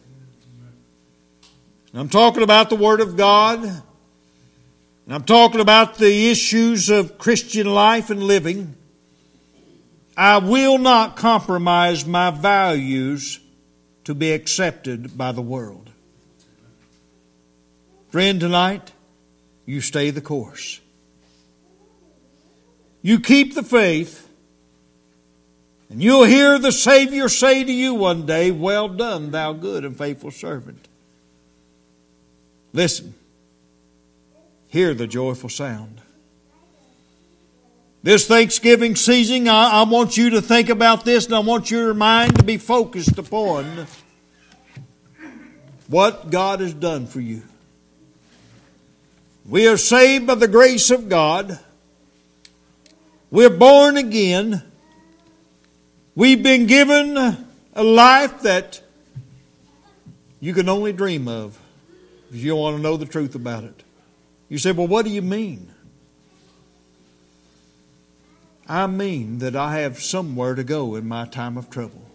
I'm 1.94 2.08
talking 2.10 2.42
about 2.42 2.68
the 2.68 2.76
Word 2.76 3.00
of 3.00 3.16
God. 3.16 3.62
And 3.62 5.14
I'm 5.14 5.22
talking 5.24 5.60
about 5.60 5.98
the 5.98 6.30
issues 6.30 6.90
of 6.90 7.16
Christian 7.16 7.66
life 7.72 8.10
and 8.10 8.22
living. 8.22 8.74
I 10.16 10.38
will 10.38 10.78
not 10.78 11.16
compromise 11.16 12.04
my 12.04 12.30
values 12.30 13.38
to 14.04 14.14
be 14.14 14.32
accepted 14.32 15.16
by 15.16 15.32
the 15.32 15.42
world. 15.42 15.90
Friend, 18.10 18.40
tonight, 18.40 18.92
you 19.64 19.80
stay 19.80 20.10
the 20.10 20.20
course. 20.20 20.80
You 23.02 23.20
keep 23.20 23.54
the 23.54 23.62
faith, 23.62 24.25
and 25.88 26.02
you'll 26.02 26.24
hear 26.24 26.58
the 26.58 26.72
Savior 26.72 27.28
say 27.28 27.62
to 27.64 27.72
you 27.72 27.94
one 27.94 28.26
day, 28.26 28.50
Well 28.50 28.88
done, 28.88 29.30
thou 29.30 29.52
good 29.52 29.84
and 29.84 29.96
faithful 29.96 30.30
servant. 30.30 30.88
Listen, 32.72 33.14
hear 34.68 34.94
the 34.94 35.06
joyful 35.06 35.48
sound. 35.48 36.00
This 38.02 38.26
Thanksgiving 38.26 38.94
season, 38.94 39.48
I, 39.48 39.80
I, 39.80 39.82
want 39.82 40.16
you 40.16 40.30
to 40.30 40.42
think 40.42 40.68
about 40.68 41.04
this 41.04 41.26
and 41.26 41.34
I 41.34 41.40
want 41.40 41.70
your 41.70 41.92
mind 41.92 42.36
to 42.36 42.44
be 42.44 42.56
focused 42.56 43.18
upon 43.18 43.86
what 45.88 46.30
God 46.30 46.60
has 46.60 46.72
done 46.72 47.06
for 47.06 47.20
you. 47.20 47.42
We 49.48 49.66
are 49.66 49.76
saved 49.76 50.26
by 50.26 50.36
the 50.36 50.46
grace 50.46 50.90
of 50.90 51.08
God. 51.08 51.58
We're 53.30 53.50
born 53.50 53.96
again. 53.96 54.62
We've 56.16 56.42
been 56.42 56.66
given 56.66 57.18
a 57.18 57.84
life 57.84 58.40
that 58.40 58.80
you 60.40 60.54
can 60.54 60.66
only 60.66 60.94
dream 60.94 61.28
of 61.28 61.60
if 62.30 62.36
you 62.36 62.56
want 62.56 62.78
to 62.78 62.82
know 62.82 62.96
the 62.96 63.04
truth 63.04 63.34
about 63.34 63.64
it. 63.64 63.82
You 64.48 64.56
say, 64.56 64.72
well, 64.72 64.86
what 64.86 65.04
do 65.04 65.10
you 65.10 65.20
mean? 65.20 65.70
I 68.66 68.86
mean 68.86 69.40
that 69.40 69.54
I 69.54 69.80
have 69.80 70.00
somewhere 70.00 70.54
to 70.54 70.64
go 70.64 70.94
in 70.94 71.06
my 71.06 71.26
time 71.26 71.58
of 71.58 71.68
trouble. 71.68 72.06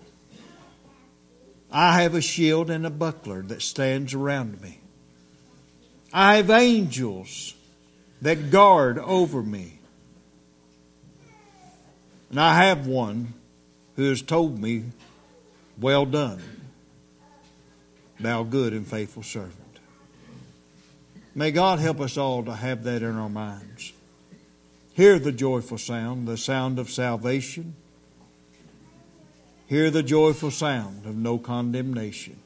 I 1.71 2.01
have 2.01 2.15
a 2.15 2.21
shield 2.21 2.71
and 2.71 2.87
a 2.87 2.89
buckler 2.89 3.43
that 3.43 3.61
stands 3.61 4.15
around 4.15 4.59
me. 4.61 4.79
I 6.11 6.37
have 6.37 6.49
angels 6.49 7.53
that 8.23 8.49
guard 8.49 8.97
over 8.97 9.43
me. 9.43 9.77
And 12.31 12.39
I 12.39 12.65
have 12.65 12.87
one 12.87 13.35
who 13.95 14.09
has 14.09 14.21
told 14.21 14.59
me, 14.59 14.85
Well 15.79 16.05
done, 16.05 16.41
thou 18.19 18.43
good 18.43 18.73
and 18.73 18.87
faithful 18.87 19.23
servant. 19.23 19.57
May 21.33 21.51
God 21.51 21.79
help 21.79 22.01
us 22.01 22.17
all 22.17 22.43
to 22.43 22.53
have 22.53 22.83
that 22.83 23.01
in 23.01 23.15
our 23.15 23.29
minds. 23.29 23.93
Hear 24.93 25.17
the 25.17 25.31
joyful 25.31 25.77
sound, 25.77 26.27
the 26.27 26.37
sound 26.37 26.77
of 26.77 26.89
salvation. 26.89 27.75
Hear 29.67 29.89
the 29.89 30.03
joyful 30.03 30.51
sound 30.51 31.05
of 31.05 31.15
no 31.15 31.37
condemnation. 31.37 32.40